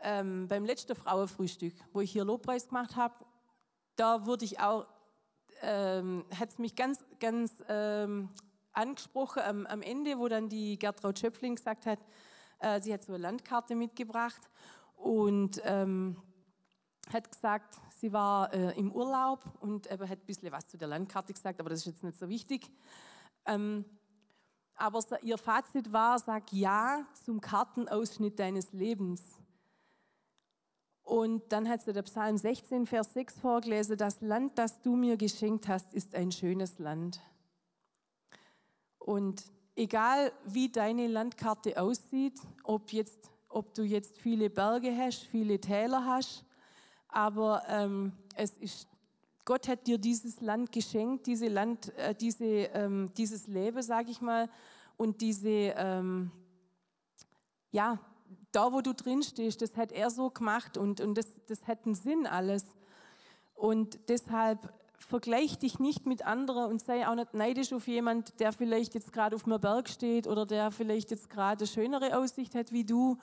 ähm, 0.01 0.47
beim 0.47 0.65
letzten 0.65 0.95
Frauenfrühstück, 0.95 1.73
wo 1.91 2.01
ich 2.01 2.11
hier 2.11 2.25
Lobpreis 2.25 2.67
gemacht 2.67 2.95
habe 2.95 3.15
da 3.95 4.25
wurde 4.25 4.45
ich 4.45 4.59
auch, 4.59 4.87
ähm, 5.61 6.25
hat 6.37 6.49
es 6.49 6.57
mich 6.57 6.75
ganz, 6.75 7.03
ganz 7.19 7.63
ähm, 7.67 8.29
angesprochen 8.73 9.43
am, 9.43 9.65
am, 9.67 9.81
Ende, 9.81 10.17
wo 10.17 10.27
dann 10.27 10.49
die 10.49 10.77
Gertraud 10.79 11.19
Schöpfling 11.19 11.55
gesagt 11.55 11.85
hat, 11.85 11.99
äh, 12.59 12.81
sie 12.81 12.93
hat 12.93 13.03
so 13.03 13.13
eine 13.13 13.21
Landkarte 13.21 13.75
mitgebracht 13.75 14.41
und 14.95 15.61
ähm, 15.63 16.21
hat 17.11 17.31
gesagt, 17.31 17.75
sie 17.89 18.13
war 18.13 18.53
äh, 18.53 18.77
im 18.77 18.91
Urlaub 18.91 19.43
und 19.59 19.87
äh, 19.87 19.97
hat 19.99 20.19
ein 20.19 20.25
bisschen 20.25 20.51
was 20.51 20.67
zu 20.67 20.77
der 20.77 20.87
Landkarte 20.87 21.33
gesagt, 21.33 21.59
aber 21.59 21.69
das 21.69 21.79
ist 21.79 21.85
jetzt 21.85 22.03
nicht 22.03 22.17
so 22.17 22.29
wichtig. 22.29 22.71
Ähm, 23.45 23.85
aber 24.75 25.01
ihr 25.21 25.37
Fazit 25.37 25.91
war, 25.91 26.17
sag 26.19 26.51
ja 26.51 27.05
zum 27.23 27.41
Kartenausschnitt 27.41 28.39
deines 28.39 28.73
Lebens. 28.73 29.21
Und 31.03 31.51
dann 31.51 31.67
hat 31.69 31.81
sie 31.81 31.93
der 31.93 32.01
Psalm 32.03 32.37
16, 32.37 32.87
Vers 32.87 33.13
6 33.13 33.39
vorgelesen, 33.39 33.97
das 33.97 34.21
Land, 34.21 34.57
das 34.57 34.81
du 34.81 34.95
mir 34.95 35.17
geschenkt 35.17 35.67
hast, 35.67 35.93
ist 35.93 36.15
ein 36.15 36.31
schönes 36.31 36.79
Land. 36.79 37.21
Und 38.97 39.43
egal 39.75 40.31
wie 40.45 40.69
deine 40.69 41.07
Landkarte 41.07 41.79
aussieht, 41.79 42.39
ob, 42.63 42.93
jetzt, 42.93 43.29
ob 43.49 43.73
du 43.73 43.83
jetzt 43.83 44.17
viele 44.17 44.49
Berge 44.49 44.95
hast, 44.97 45.23
viele 45.23 45.59
Täler 45.59 46.05
hast, 46.05 46.45
aber 47.13 47.63
ähm, 47.67 48.13
es 48.35 48.51
ist, 48.57 48.87
Gott 49.45 49.67
hat 49.67 49.87
dir 49.87 49.97
dieses 49.97 50.41
Land 50.41 50.71
geschenkt, 50.71 51.27
diese 51.27 51.47
Land, 51.47 51.95
äh, 51.97 52.15
diese, 52.15 52.45
ähm, 52.45 53.11
dieses 53.17 53.47
Leben, 53.47 53.81
sage 53.81 54.11
ich 54.11 54.21
mal, 54.21 54.49
und 54.97 55.21
diese, 55.21 55.49
ähm, 55.49 56.31
ja, 57.71 57.99
da, 58.51 58.71
wo 58.71 58.81
du 58.81 58.93
drin 58.93 59.23
stehst, 59.23 59.61
das 59.61 59.75
hat 59.75 59.91
er 59.91 60.09
so 60.09 60.29
gemacht 60.29 60.77
und, 60.77 61.01
und 61.01 61.15
das, 61.17 61.27
das 61.47 61.67
hat 61.67 61.85
einen 61.85 61.95
Sinn 61.95 62.27
alles. 62.27 62.65
Und 63.55 63.99
deshalb 64.09 64.73
vergleich 64.97 65.57
dich 65.59 65.79
nicht 65.79 66.05
mit 66.05 66.25
anderen 66.25 66.71
und 66.71 66.81
sei 66.81 67.07
auch 67.07 67.15
nicht 67.15 67.33
neidisch 67.33 67.73
auf 67.73 67.87
jemand, 67.87 68.39
der 68.39 68.53
vielleicht 68.53 68.93
jetzt 68.93 69.11
gerade 69.11 69.35
auf 69.35 69.45
einem 69.45 69.59
Berg 69.59 69.89
steht 69.89 70.27
oder 70.27 70.45
der 70.45 70.71
vielleicht 70.71 71.11
jetzt 71.11 71.29
gerade 71.29 71.63
eine 71.63 71.67
schönere 71.67 72.17
Aussicht 72.17 72.55
hat 72.55 72.71
wie 72.71 72.83
du, 72.83 73.17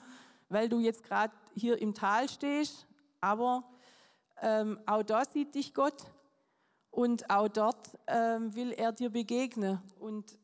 weil 0.49 0.69
du 0.69 0.79
jetzt 0.79 1.03
gerade 1.03 1.33
hier 1.55 1.81
im 1.81 1.93
Tal 1.93 2.29
stehst. 2.29 2.85
Aber 3.21 3.63
ähm, 4.41 4.79
auch 4.85 5.03
da 5.03 5.23
sieht 5.25 5.55
dich 5.55 5.73
Gott 5.73 6.05
und 6.89 7.29
auch 7.29 7.47
dort 7.47 7.97
ähm, 8.07 8.53
will 8.55 8.71
er 8.71 8.91
dir 8.91 9.09
begegnen. 9.09 9.81
Und 9.99 10.37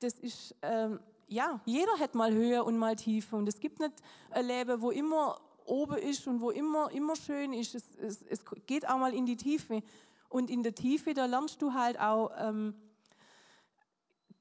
das 0.00 0.14
ist 0.14 0.54
ähm, 0.62 1.00
ja, 1.32 1.60
jeder 1.64 1.98
hat 1.98 2.14
mal 2.14 2.32
Höhe 2.32 2.62
und 2.62 2.76
mal 2.76 2.94
Tiefe. 2.94 3.36
Und 3.36 3.48
es 3.48 3.58
gibt 3.58 3.80
nicht 3.80 3.94
ein 4.30 4.46
Leben, 4.46 4.82
wo 4.82 4.90
immer 4.90 5.40
oben 5.64 5.96
ist 5.96 6.26
und 6.26 6.40
wo 6.40 6.50
immer, 6.50 6.90
immer 6.92 7.16
schön 7.16 7.52
ist. 7.52 7.74
Es, 7.74 7.94
es, 7.96 8.22
es 8.22 8.44
geht 8.66 8.88
auch 8.88 8.98
mal 8.98 9.14
in 9.14 9.26
die 9.26 9.36
Tiefe. 9.36 9.82
Und 10.28 10.50
in 10.50 10.62
der 10.62 10.74
Tiefe, 10.74 11.14
da 11.14 11.26
lernst 11.26 11.62
du 11.62 11.72
halt 11.72 11.98
auch, 11.98 12.30
ähm, 12.38 12.74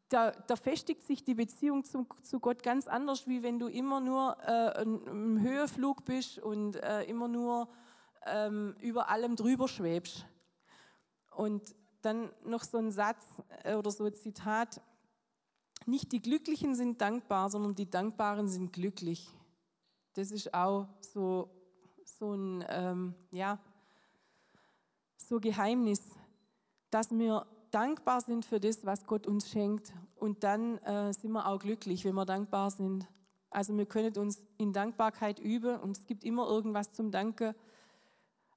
da, 0.10 0.32
da, 0.32 0.58
festigt 0.58 1.04
sich 1.04 1.24
die 1.24 1.34
Beziehung 1.34 1.86
zu, 1.86 2.06
zu, 2.24 2.42
Gott 2.42 2.64
ganz 2.64 2.88
anders, 2.88 3.28
wie 3.28 3.44
wenn 3.44 3.60
du 3.60 3.68
immer 3.68 4.02
nur 4.02 4.36
äh, 4.46 4.82
im 4.82 5.40
Höheflug 5.40 6.04
bist 6.04 6.40
und 6.40 6.76
äh, 6.76 7.04
immer 7.04 7.30
nur 7.30 7.70
ähm, 8.26 8.76
über 8.80 9.10
allem 9.10 9.36
drüber 9.36 9.68
schwebst. 9.68 10.26
Und 11.32 11.76
dann 12.02 12.30
noch 12.44 12.64
so 12.64 12.78
ein 12.78 12.92
Satz 12.92 13.26
äh, 13.64 13.76
oder 13.76 13.92
so 13.92 14.06
ein 14.06 14.14
Zitat, 14.14 14.82
nicht 15.86 16.12
die 16.12 16.22
Glücklichen 16.22 16.76
sind 16.76 17.02
dankbar, 17.02 17.50
sondern 17.50 17.76
die 17.76 17.90
Dankbaren 17.90 18.48
sind 18.48 18.72
glücklich. 18.72 19.28
Das 20.14 20.32
ist 20.32 20.54
auch 20.54 20.88
so, 21.00 21.50
so 22.06 22.34
ein 22.34 22.64
ähm, 22.70 23.16
ja, 23.32 23.60
so 25.18 25.40
Geheimnis, 25.40 26.02
dass 26.90 27.10
wir 27.12 27.48
dankbar 27.72 28.22
sind 28.22 28.46
für 28.46 28.60
das, 28.60 28.86
was 28.86 29.06
Gott 29.06 29.26
uns 29.26 29.50
schenkt. 29.50 29.94
Und 30.16 30.44
dann 30.44 30.78
äh, 30.80 31.14
sind 31.14 31.32
wir 31.32 31.48
auch 31.48 31.60
glücklich, 31.60 32.06
wenn 32.06 32.16
wir 32.16 32.26
dankbar 32.26 32.70
sind. 32.70 33.08
Also 33.50 33.76
wir 33.78 33.86
können 33.86 34.16
uns 34.18 34.44
in 34.58 34.74
Dankbarkeit 34.74 35.40
üben 35.40 35.80
und 35.80 35.98
es 35.98 36.06
gibt 36.06 36.24
immer 36.24 36.48
irgendwas 36.48 36.94
zum 36.94 37.12
Danke. 37.12 37.56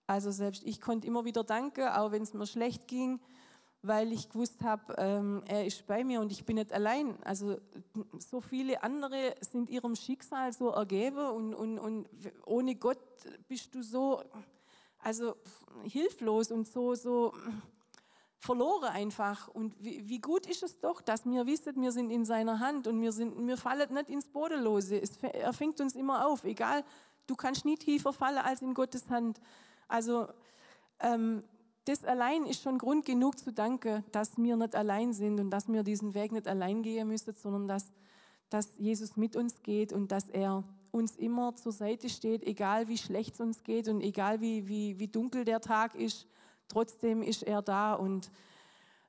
Also 0.07 0.31
selbst 0.31 0.63
ich 0.65 0.81
konnte 0.81 1.07
immer 1.07 1.25
wieder 1.25 1.45
danken, 1.45 1.89
auch 1.89 2.13
wenn 2.13 2.23
es 2.23 2.35
mir 2.35 2.47
schlecht 2.47 2.89
ging 2.89 3.21
weil 3.87 4.13
ich 4.13 4.31
gewusst 4.31 4.63
habe, 4.63 4.95
ähm, 4.97 5.43
er 5.47 5.67
ist 5.67 5.87
bei 5.87 6.05
mir 6.05 6.23
und 6.23 6.33
ich 6.33 6.47
bin 6.47 6.57
nicht 6.57 6.73
allein. 6.73 7.23
Also 7.23 7.59
so 8.19 8.41
viele 8.41 8.83
andere 8.83 9.35
sind 9.41 9.69
ihrem 9.69 9.95
Schicksal 9.95 10.55
so 10.55 10.71
ergeben 10.71 11.27
und, 11.27 11.55
und, 11.55 11.79
und 11.79 12.09
ohne 12.47 12.77
Gott 12.77 12.99
bist 13.47 13.75
du 13.75 13.83
so 13.83 14.23
also 15.01 15.37
hilflos 15.83 16.51
und 16.51 16.67
so, 16.67 16.95
so 16.95 17.35
verloren 18.39 18.89
einfach. 18.89 19.49
Und 19.49 19.75
wie, 19.85 20.09
wie, 20.09 20.19
gut 20.19 20.47
ist 20.47 20.63
es 20.63 20.81
doch, 20.81 21.03
dass 21.03 21.27
wir 21.27 21.45
wissen, 21.45 21.81
wir 21.83 21.93
sind 21.93 22.09
in 22.11 22.25
seiner 22.25 22.61
Hand 22.61 22.87
und 22.87 23.03
wir, 23.03 23.13
sind, 23.13 23.47
wir 23.47 23.59
fallen 23.59 23.93
nicht 23.93 24.09
ins 24.09 24.27
Bodenlose. 24.27 24.99
Es, 24.99 25.19
er 25.19 25.53
fängt 25.53 25.79
uns 25.83 25.95
immer 25.95 26.27
auf, 26.27 26.45
egal, 26.45 26.85
du 27.27 27.37
kannst 27.37 27.67
nie 27.67 27.77
tiefer 27.77 28.15
fallen 28.15 28.39
als 28.39 28.63
in 28.63 28.73
Gottes 28.73 29.11
Hand. 29.11 29.39
Also 29.89 30.29
ähm, 31.01 31.43
das 31.85 32.05
allein 32.05 32.47
ist 32.47 32.63
schon 32.63 32.79
Grund 32.79 33.05
genug 33.05 33.39
zu 33.39 33.53
danken, 33.53 34.05
dass 34.13 34.39
wir 34.39 34.57
nicht 34.57 34.75
allein 34.75 35.13
sind 35.13 35.39
und 35.39 35.51
dass 35.51 35.69
wir 35.69 35.83
diesen 35.83 36.15
Weg 36.15 36.33
nicht 36.33 36.49
allein 36.49 36.83
gehen 36.83 37.09
müssen, 37.09 37.35
sondern 37.35 37.69
dass, 37.69 37.93
dass 38.49 38.79
Jesus 38.79 39.17
mit 39.17 39.37
uns 39.37 39.63
geht 39.63 39.93
und 39.93 40.11
dass 40.11 40.31
er 40.31 40.65
uns 40.91 41.17
immer 41.17 41.57
zur 41.57 41.73
Seite 41.73 42.09
steht, 42.09 42.43
egal 42.45 42.89
wie 42.89 42.97
schlecht 42.97 43.35
es 43.35 43.41
uns 43.41 43.65
geht 43.65 43.89
und 43.89 44.01
egal 44.01 44.41
wie, 44.41 44.69
wie, 44.69 44.99
wie 44.99 45.09
dunkel 45.09 45.45
der 45.45 45.61
Tag 45.61 45.95
ist, 45.95 46.27
trotzdem 46.69 47.23
ist 47.23 47.43
er 47.43 47.63
da 47.63 47.95
und 47.95 48.31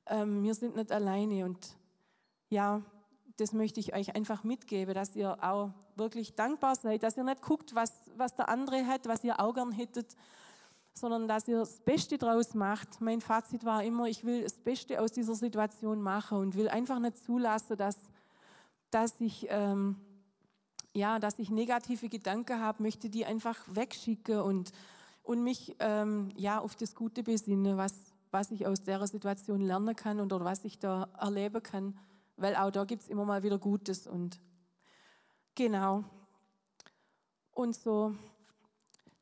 ähm, 0.08 0.44
wir 0.44 0.56
sind 0.56 0.76
nicht 0.76 0.92
alleine. 0.92 1.46
Und 1.46 1.78
ja, 2.50 2.82
das 3.38 3.54
möchte 3.54 3.80
ich 3.80 3.94
euch 3.94 4.16
einfach 4.16 4.44
mitgeben, 4.44 4.94
dass 4.94 5.16
ihr 5.16 5.38
auch 5.44 5.72
wirklich 5.96 6.36
dankbar 6.36 6.76
seid, 6.76 7.04
dass 7.04 7.18
ihr 7.18 7.24
nicht 7.24 7.42
guckt, 7.42 7.76
was, 7.76 7.94
was 8.18 8.36
der 8.36 8.50
andere 8.50 8.86
hat, 8.86 9.08
was 9.08 9.24
ihr 9.24 9.40
auch 9.40 9.54
gern 9.54 9.72
hättet, 9.72 10.16
sondern 10.98 11.28
dass 11.28 11.48
ihr 11.48 11.60
das 11.60 11.82
Beste 11.82 12.18
draus 12.18 12.54
macht. 12.54 13.02
Mein 13.02 13.20
Fazit 13.20 13.66
war 13.66 13.84
immer, 13.84 14.08
ich 14.08 14.24
will 14.24 14.44
das 14.44 14.58
Beste 14.58 15.02
aus 15.02 15.12
dieser 15.12 15.36
Situation 15.36 16.02
machen 16.02 16.38
und 16.38 16.56
will 16.56 16.70
einfach 16.70 17.00
nicht 17.00 17.18
zulassen, 17.18 17.78
dass, 17.78 17.98
dass 18.92 19.20
ich, 19.20 19.48
ähm, 19.50 19.98
ja, 20.94 21.20
dass 21.20 21.38
ich 21.38 21.50
negative 21.50 22.08
Gedanken 22.08 22.62
habe, 22.62 22.82
möchte 22.82 23.10
die 23.10 23.26
einfach 23.26 23.58
wegschicken 23.68 24.40
und, 24.40 24.72
und 25.24 25.44
mich 25.44 25.76
ähm, 25.80 26.32
ja, 26.38 26.60
auf 26.60 26.76
das 26.76 26.96
Gute 26.96 27.24
besinnen, 27.24 27.76
was, 27.76 27.94
was 28.32 28.52
ich 28.52 28.66
aus 28.66 28.82
der 28.82 29.06
Situation 29.06 29.60
lernen 29.60 29.98
kann 29.98 30.22
oder 30.22 30.46
was 30.46 30.64
ich 30.64 30.80
da 30.80 31.10
erleben 31.20 31.62
kann, 31.62 32.00
weil 32.38 32.56
auch 32.56 32.72
da 32.72 32.86
gibt 32.86 33.04
es 33.04 33.10
immer 33.10 33.26
mal 33.26 33.44
wieder 33.44 33.60
Gutes 33.60 34.08
und 34.08 34.40
genau. 35.56 36.06
Und 37.52 37.76
so 37.76 38.16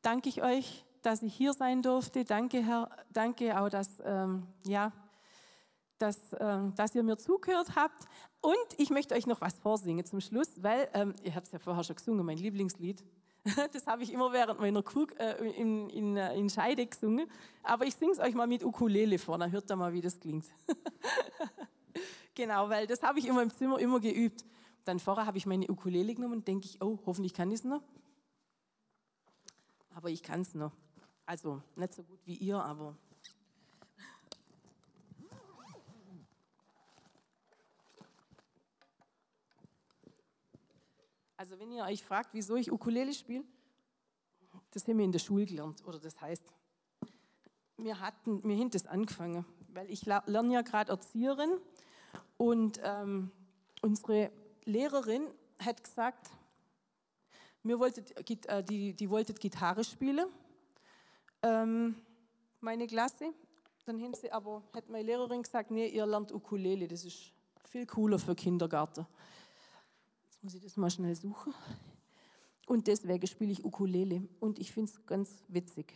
danke 0.02 0.28
ich 0.28 0.40
euch 0.40 0.84
dass 1.04 1.22
ich 1.22 1.34
hier 1.34 1.52
sein 1.52 1.82
durfte. 1.82 2.24
Danke, 2.24 2.62
Herr. 2.62 2.90
Danke 3.12 3.60
auch, 3.60 3.68
dass, 3.68 3.90
ähm, 4.04 4.46
ja, 4.66 4.90
dass, 5.98 6.18
ähm, 6.40 6.74
dass 6.74 6.94
ihr 6.94 7.02
mir 7.02 7.18
zugehört 7.18 7.76
habt. 7.76 8.04
Und 8.40 8.56
ich 8.78 8.90
möchte 8.90 9.14
euch 9.14 9.26
noch 9.26 9.40
was 9.40 9.58
vorsingen 9.58 10.04
zum 10.06 10.20
Schluss, 10.20 10.62
weil 10.62 10.88
ähm, 10.94 11.14
ihr 11.22 11.34
habt 11.34 11.46
es 11.46 11.52
ja 11.52 11.58
vorher 11.58 11.84
schon 11.84 11.96
gesungen, 11.96 12.24
mein 12.24 12.38
Lieblingslied. 12.38 13.04
Das 13.74 13.86
habe 13.86 14.02
ich 14.02 14.10
immer 14.10 14.32
während 14.32 14.58
meiner 14.58 14.82
Kur 14.82 15.06
äh, 15.20 15.46
in, 15.50 15.90
in, 15.90 16.16
äh, 16.16 16.34
in 16.34 16.48
Scheide 16.48 16.86
gesungen. 16.86 17.30
Aber 17.62 17.84
ich 17.84 17.94
singe 17.94 18.12
es 18.12 18.18
euch 18.18 18.34
mal 18.34 18.46
mit 18.46 18.64
Ukulele 18.64 19.18
vor, 19.18 19.36
dann 19.36 19.52
hört 19.52 19.70
ihr 19.70 19.76
mal, 19.76 19.92
wie 19.92 20.00
das 20.00 20.18
klingt. 20.18 20.46
genau, 22.34 22.70
weil 22.70 22.86
das 22.86 23.02
habe 23.02 23.18
ich 23.18 23.26
immer 23.26 23.42
im 23.42 23.50
Zimmer 23.50 23.78
immer 23.80 24.00
geübt. 24.00 24.46
Dann 24.86 24.98
vorher 24.98 25.26
habe 25.26 25.36
ich 25.36 25.44
meine 25.44 25.66
Ukulele 25.68 26.14
genommen 26.14 26.38
und 26.38 26.48
denke 26.48 26.64
ich, 26.64 26.80
oh, 26.80 26.98
hoffentlich 27.04 27.34
kann 27.34 27.50
ich 27.50 27.58
es 27.58 27.64
noch. 27.64 27.82
Aber 29.90 30.08
ich 30.08 30.22
kann 30.22 30.40
es 30.40 30.54
noch. 30.54 30.72
Also 31.26 31.62
nicht 31.76 31.94
so 31.94 32.02
gut 32.02 32.20
wie 32.26 32.36
ihr, 32.36 32.62
aber. 32.62 32.96
Also 41.36 41.58
wenn 41.58 41.72
ihr 41.72 41.84
euch 41.84 42.04
fragt, 42.04 42.30
wieso 42.32 42.56
ich 42.56 42.70
Ukulele 42.70 43.12
spiele, 43.12 43.44
das 44.70 44.86
haben 44.86 44.98
wir 44.98 45.04
in 45.04 45.12
der 45.12 45.18
Schule 45.18 45.46
gelernt. 45.46 45.84
Oder 45.84 45.98
das 45.98 46.20
heißt, 46.20 46.42
wir 47.78 48.00
hatten, 48.00 48.42
wir 48.44 48.56
haben 48.56 48.70
das 48.70 48.86
angefangen, 48.86 49.44
weil 49.68 49.90
ich 49.90 50.04
lerne 50.06 50.52
ja 50.52 50.62
gerade 50.62 50.92
Erzieherin 50.92 51.58
und 52.36 52.80
ähm, 52.82 53.30
unsere 53.82 54.30
Lehrerin 54.64 55.26
hat 55.58 55.82
gesagt, 55.82 56.30
wir 57.62 57.78
wollten, 57.78 58.04
äh, 58.46 58.62
die, 58.62 58.94
die 58.94 59.10
wollten 59.10 59.34
Gitarre 59.34 59.84
spielen 59.84 60.28
ähm, 61.44 61.94
meine 62.60 62.86
Klasse. 62.86 63.32
Dann 63.84 64.00
haben 64.02 64.14
sie 64.14 64.32
aber, 64.32 64.62
hat 64.72 64.88
meine 64.88 65.04
Lehrerin 65.04 65.42
gesagt, 65.42 65.70
nee, 65.70 65.88
ihr 65.88 66.06
lernt 66.06 66.32
Ukulele, 66.32 66.88
das 66.88 67.04
ist 67.04 67.32
viel 67.68 67.86
cooler 67.86 68.18
für 68.18 68.34
Kindergarten. 68.34 69.06
Jetzt 70.24 70.42
muss 70.42 70.54
ich 70.54 70.62
das 70.62 70.76
mal 70.76 70.90
schnell 70.90 71.14
suchen. 71.14 71.52
Und 72.66 72.86
deswegen 72.86 73.26
spiele 73.26 73.52
ich 73.52 73.62
Ukulele 73.62 74.26
und 74.40 74.58
ich 74.58 74.72
finde 74.72 74.90
es 74.90 75.06
ganz 75.06 75.44
witzig. 75.48 75.92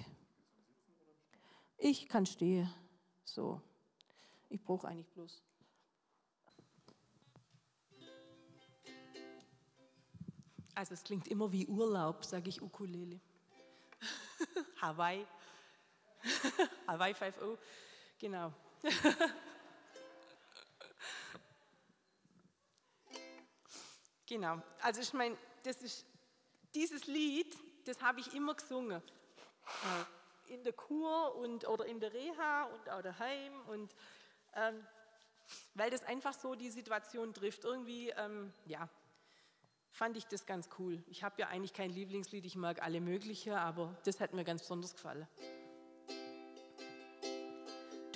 Ich 1.79 2.09
kann 2.09 2.27
stehen, 2.27 2.69
so. 3.25 3.63
Ich 4.51 4.63
brauche 4.63 4.87
eigentlich 4.87 5.09
bloß. 5.09 5.43
Also 10.75 10.95
es 10.95 11.03
klingt 11.03 11.27
immer 11.29 11.51
wie 11.51 11.67
Urlaub, 11.67 12.25
sage 12.25 12.51
ich 12.51 12.61
Ukulele. 12.61 13.19
Hawaii. 14.81 15.27
Hawaii 16.87 17.13
5.0, 17.13 17.59
genau. 18.19 18.53
genau, 24.27 24.63
also 24.83 25.01
ich 25.01 25.13
meine, 25.13 25.37
das 25.65 25.83
ist, 25.83 26.07
dieses 26.75 27.07
Lied, 27.07 27.57
das 27.87 28.03
habe 28.03 28.21
ich 28.21 28.35
immer 28.35 28.55
gesungen. 28.55 29.03
Äh, 29.03 30.53
in 30.53 30.65
der 30.65 30.73
Kur 30.73 31.35
und, 31.37 31.67
oder 31.69 31.87
in 31.87 32.01
der 32.01 32.13
Reha 32.13 32.65
und 32.65 32.89
auch 32.91 33.03
daheim. 33.03 33.61
Und, 33.69 33.95
ähm, 34.55 34.87
weil 35.75 35.91
das 35.91 36.05
einfach 36.05 36.35
so 36.35 36.55
die 36.55 36.71
Situation 36.71 37.35
trifft. 37.35 37.65
Irgendwie, 37.65 38.11
ähm, 38.11 38.53
ja, 38.67 38.89
fand 39.91 40.17
ich 40.17 40.27
das 40.27 40.47
ganz 40.47 40.69
cool. 40.79 41.03
Ich 41.07 41.23
habe 41.23 41.41
ja 41.41 41.49
eigentlich 41.49 41.73
kein 41.73 41.91
Lieblingslied, 41.91 42.45
ich 42.45 42.57
mag 42.57 42.83
alle 42.83 43.01
möglichen, 43.01 43.53
aber 43.53 43.97
das 44.05 44.21
hat 44.21 44.33
mir 44.33 44.45
ganz 44.45 44.63
besonders 44.63 44.95
gefallen. 44.95 45.27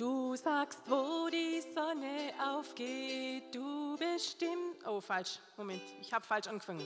Du 0.03 0.35
sagst, 0.35 0.79
wo 0.85 1.29
die 1.29 1.61
Sonne 1.73 2.33
aufgeht, 2.37 3.55
du 3.55 3.95
bestimmst. 3.95 4.85
Oh, 4.85 4.99
falsch. 4.99 5.39
Moment, 5.55 5.81
ich 6.01 6.11
habe 6.11 6.25
falsch 6.25 6.47
angefangen. 6.47 6.85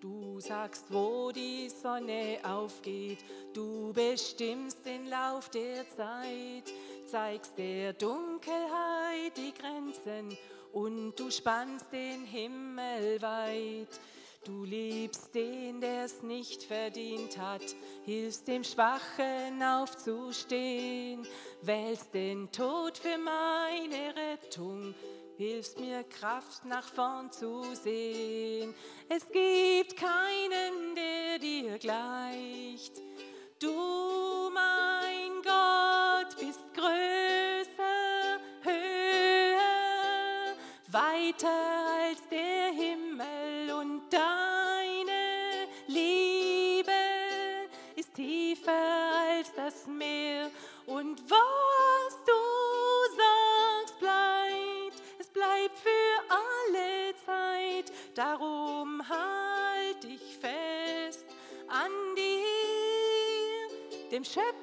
Du 0.00 0.40
sagst, 0.40 0.86
wo 0.88 1.30
die 1.30 1.68
Sonne 1.68 2.40
aufgeht, 2.42 3.24
du 3.52 3.92
bestimmst 3.92 4.84
den 4.84 5.06
Lauf 5.06 5.48
der 5.50 5.88
Zeit, 5.90 6.74
zeigst 7.06 7.56
der 7.56 7.92
Dunkelheit 7.92 9.36
die 9.36 9.54
Grenzen 9.54 10.36
und 10.72 11.14
du 11.14 11.30
spannst 11.30 11.92
den 11.92 12.24
Himmel 12.24 13.22
weit. 13.22 14.00
Du 14.44 14.64
liebst 14.64 15.34
den, 15.34 15.80
der 15.80 16.04
es 16.04 16.22
nicht 16.22 16.64
verdient 16.64 17.38
hat, 17.38 17.62
hilfst 18.04 18.46
dem 18.46 18.62
Schwachen 18.62 19.62
aufzustehen, 19.62 21.26
wählst 21.62 22.12
den 22.12 22.52
Tod 22.52 22.98
für 22.98 23.16
meine 23.16 24.14
Rettung, 24.14 24.94
hilfst 25.38 25.80
mir 25.80 26.04
Kraft 26.04 26.66
nach 26.66 26.86
vorn 26.86 27.32
zu 27.32 27.74
sehen. 27.74 28.74
Es 29.08 29.26
gibt 29.30 29.96
keinen, 29.96 30.94
der 30.94 31.38
dir 31.38 31.78
gleicht. 31.78 33.00
Du, 33.58 34.50
mein 34.52 35.40
Gott, 35.42 36.36
bist 36.38 36.60
größer, 36.74 38.40
höher, 38.62 39.64
weiter 40.88 41.83
Meer. 49.86 50.50
Und 50.86 51.20
was 51.30 52.18
du 52.26 52.32
sagst 53.16 53.98
bleibt, 53.98 55.02
es 55.18 55.28
bleibt 55.28 55.78
für 55.78 55.88
alle 56.28 57.14
Zeit, 57.24 57.92
darum 58.14 59.02
halt 59.08 60.02
dich 60.04 60.36
fest 60.40 61.26
an 61.68 61.90
dir, 62.16 63.68
dem 64.10 64.24
Schöpfer 64.24 64.53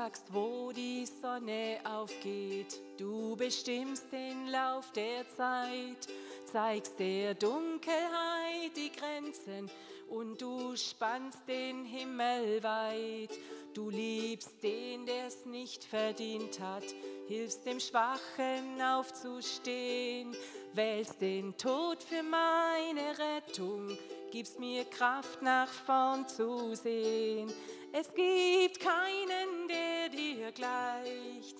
sagst, 0.00 0.32
wo 0.32 0.72
die 0.72 1.04
Sonne 1.04 1.78
aufgeht. 1.84 2.80
Du 2.96 3.36
bestimmst 3.36 4.10
den 4.10 4.46
Lauf 4.46 4.90
der 4.92 5.28
Zeit, 5.36 6.08
zeigst 6.50 6.98
der 6.98 7.34
Dunkelheit 7.34 8.74
die 8.74 8.90
Grenzen 8.92 9.70
und 10.08 10.40
du 10.40 10.74
spannst 10.74 11.40
den 11.46 11.84
Himmel 11.84 12.62
weit. 12.62 13.38
Du 13.74 13.90
liebst 13.90 14.62
den, 14.62 15.04
der 15.04 15.26
es 15.26 15.44
nicht 15.44 15.84
verdient 15.84 16.58
hat, 16.60 16.84
hilfst 17.28 17.66
dem 17.66 17.78
Schwachen 17.78 18.80
aufzustehen, 18.80 20.34
wählst 20.72 21.20
den 21.20 21.54
Tod 21.58 22.02
für 22.02 22.22
meine 22.22 23.18
Rettung, 23.18 23.98
gibst 24.32 24.58
mir 24.58 24.86
Kraft 24.86 25.42
nach 25.42 25.68
vorn 25.68 26.26
zu 26.26 26.74
sehen. 26.74 27.52
Es 27.92 28.14
gibt 28.14 28.78
keinen, 28.78 29.66
der 29.68 30.08
dir 30.10 30.52
gleicht. 30.52 31.56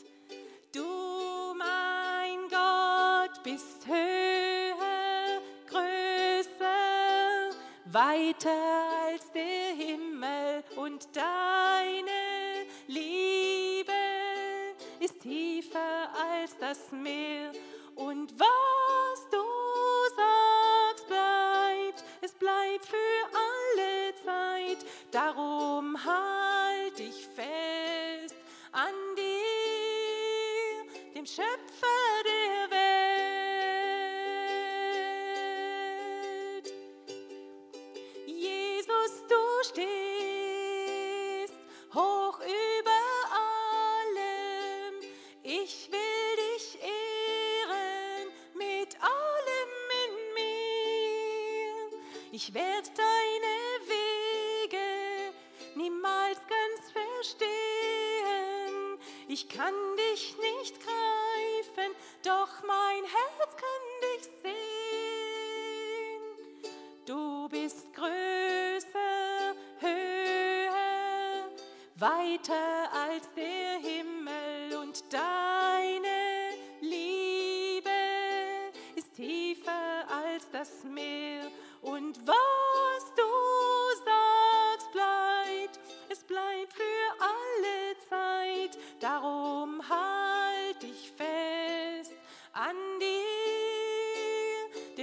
Du, 0.73 1.55
mein 1.57 2.49
Gott, 2.49 3.43
bist 3.43 3.85
höher, 3.85 5.41
größer, 5.69 7.51
weiter 7.87 8.51
als 9.09 9.33
der 9.33 9.75
Himmel 9.75 10.63
und 10.77 11.09
deine 11.17 12.65
Liebe 12.87 13.93
ist 15.01 15.21
tiefer 15.21 16.11
als 16.15 16.57
das 16.59 16.93
Meer 16.93 17.51
und 17.97 18.39
was 18.39 19.00
darum 25.81 25.97
halt 26.05 26.99
dich 26.99 27.27
fest 27.35 28.35
an 28.73 28.93
dir, 29.17 30.85
dem 31.15 31.25
Schöpfer 31.25 32.23
der 32.25 32.71
Welt. 32.71 32.87
Jesus, 38.27 39.27
du 39.27 39.43
stehst 39.71 41.55
hoch 41.95 42.41
über 42.41 43.01
allem. 44.05 44.95
Ich 45.43 45.91
will 45.91 46.37
dich 46.37 46.79
ehren 46.83 48.29
mit 48.55 49.01
allem 49.01 49.73
in 50.05 50.15
mir. 50.35 51.79
Ich 52.33 52.53
werde 52.53 52.91
deine 52.95 53.40
Ich 59.41 59.49
kann 59.49 59.73
dich 59.97 60.37
nicht 60.37 60.75
greifen, 60.81 61.95
doch 62.23 62.63
mein 62.67 63.05
Herz 63.05 63.57
kann 63.57 63.85
dich 64.03 64.25
sehen. 64.43 64.53
Du 67.07 67.49
bist 67.49 67.91
größer, 67.95 69.55
höher, 69.81 71.49
weiter 71.97 72.93
als 72.93 73.33
der 73.35 73.50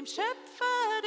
Schöpfer 0.08 1.07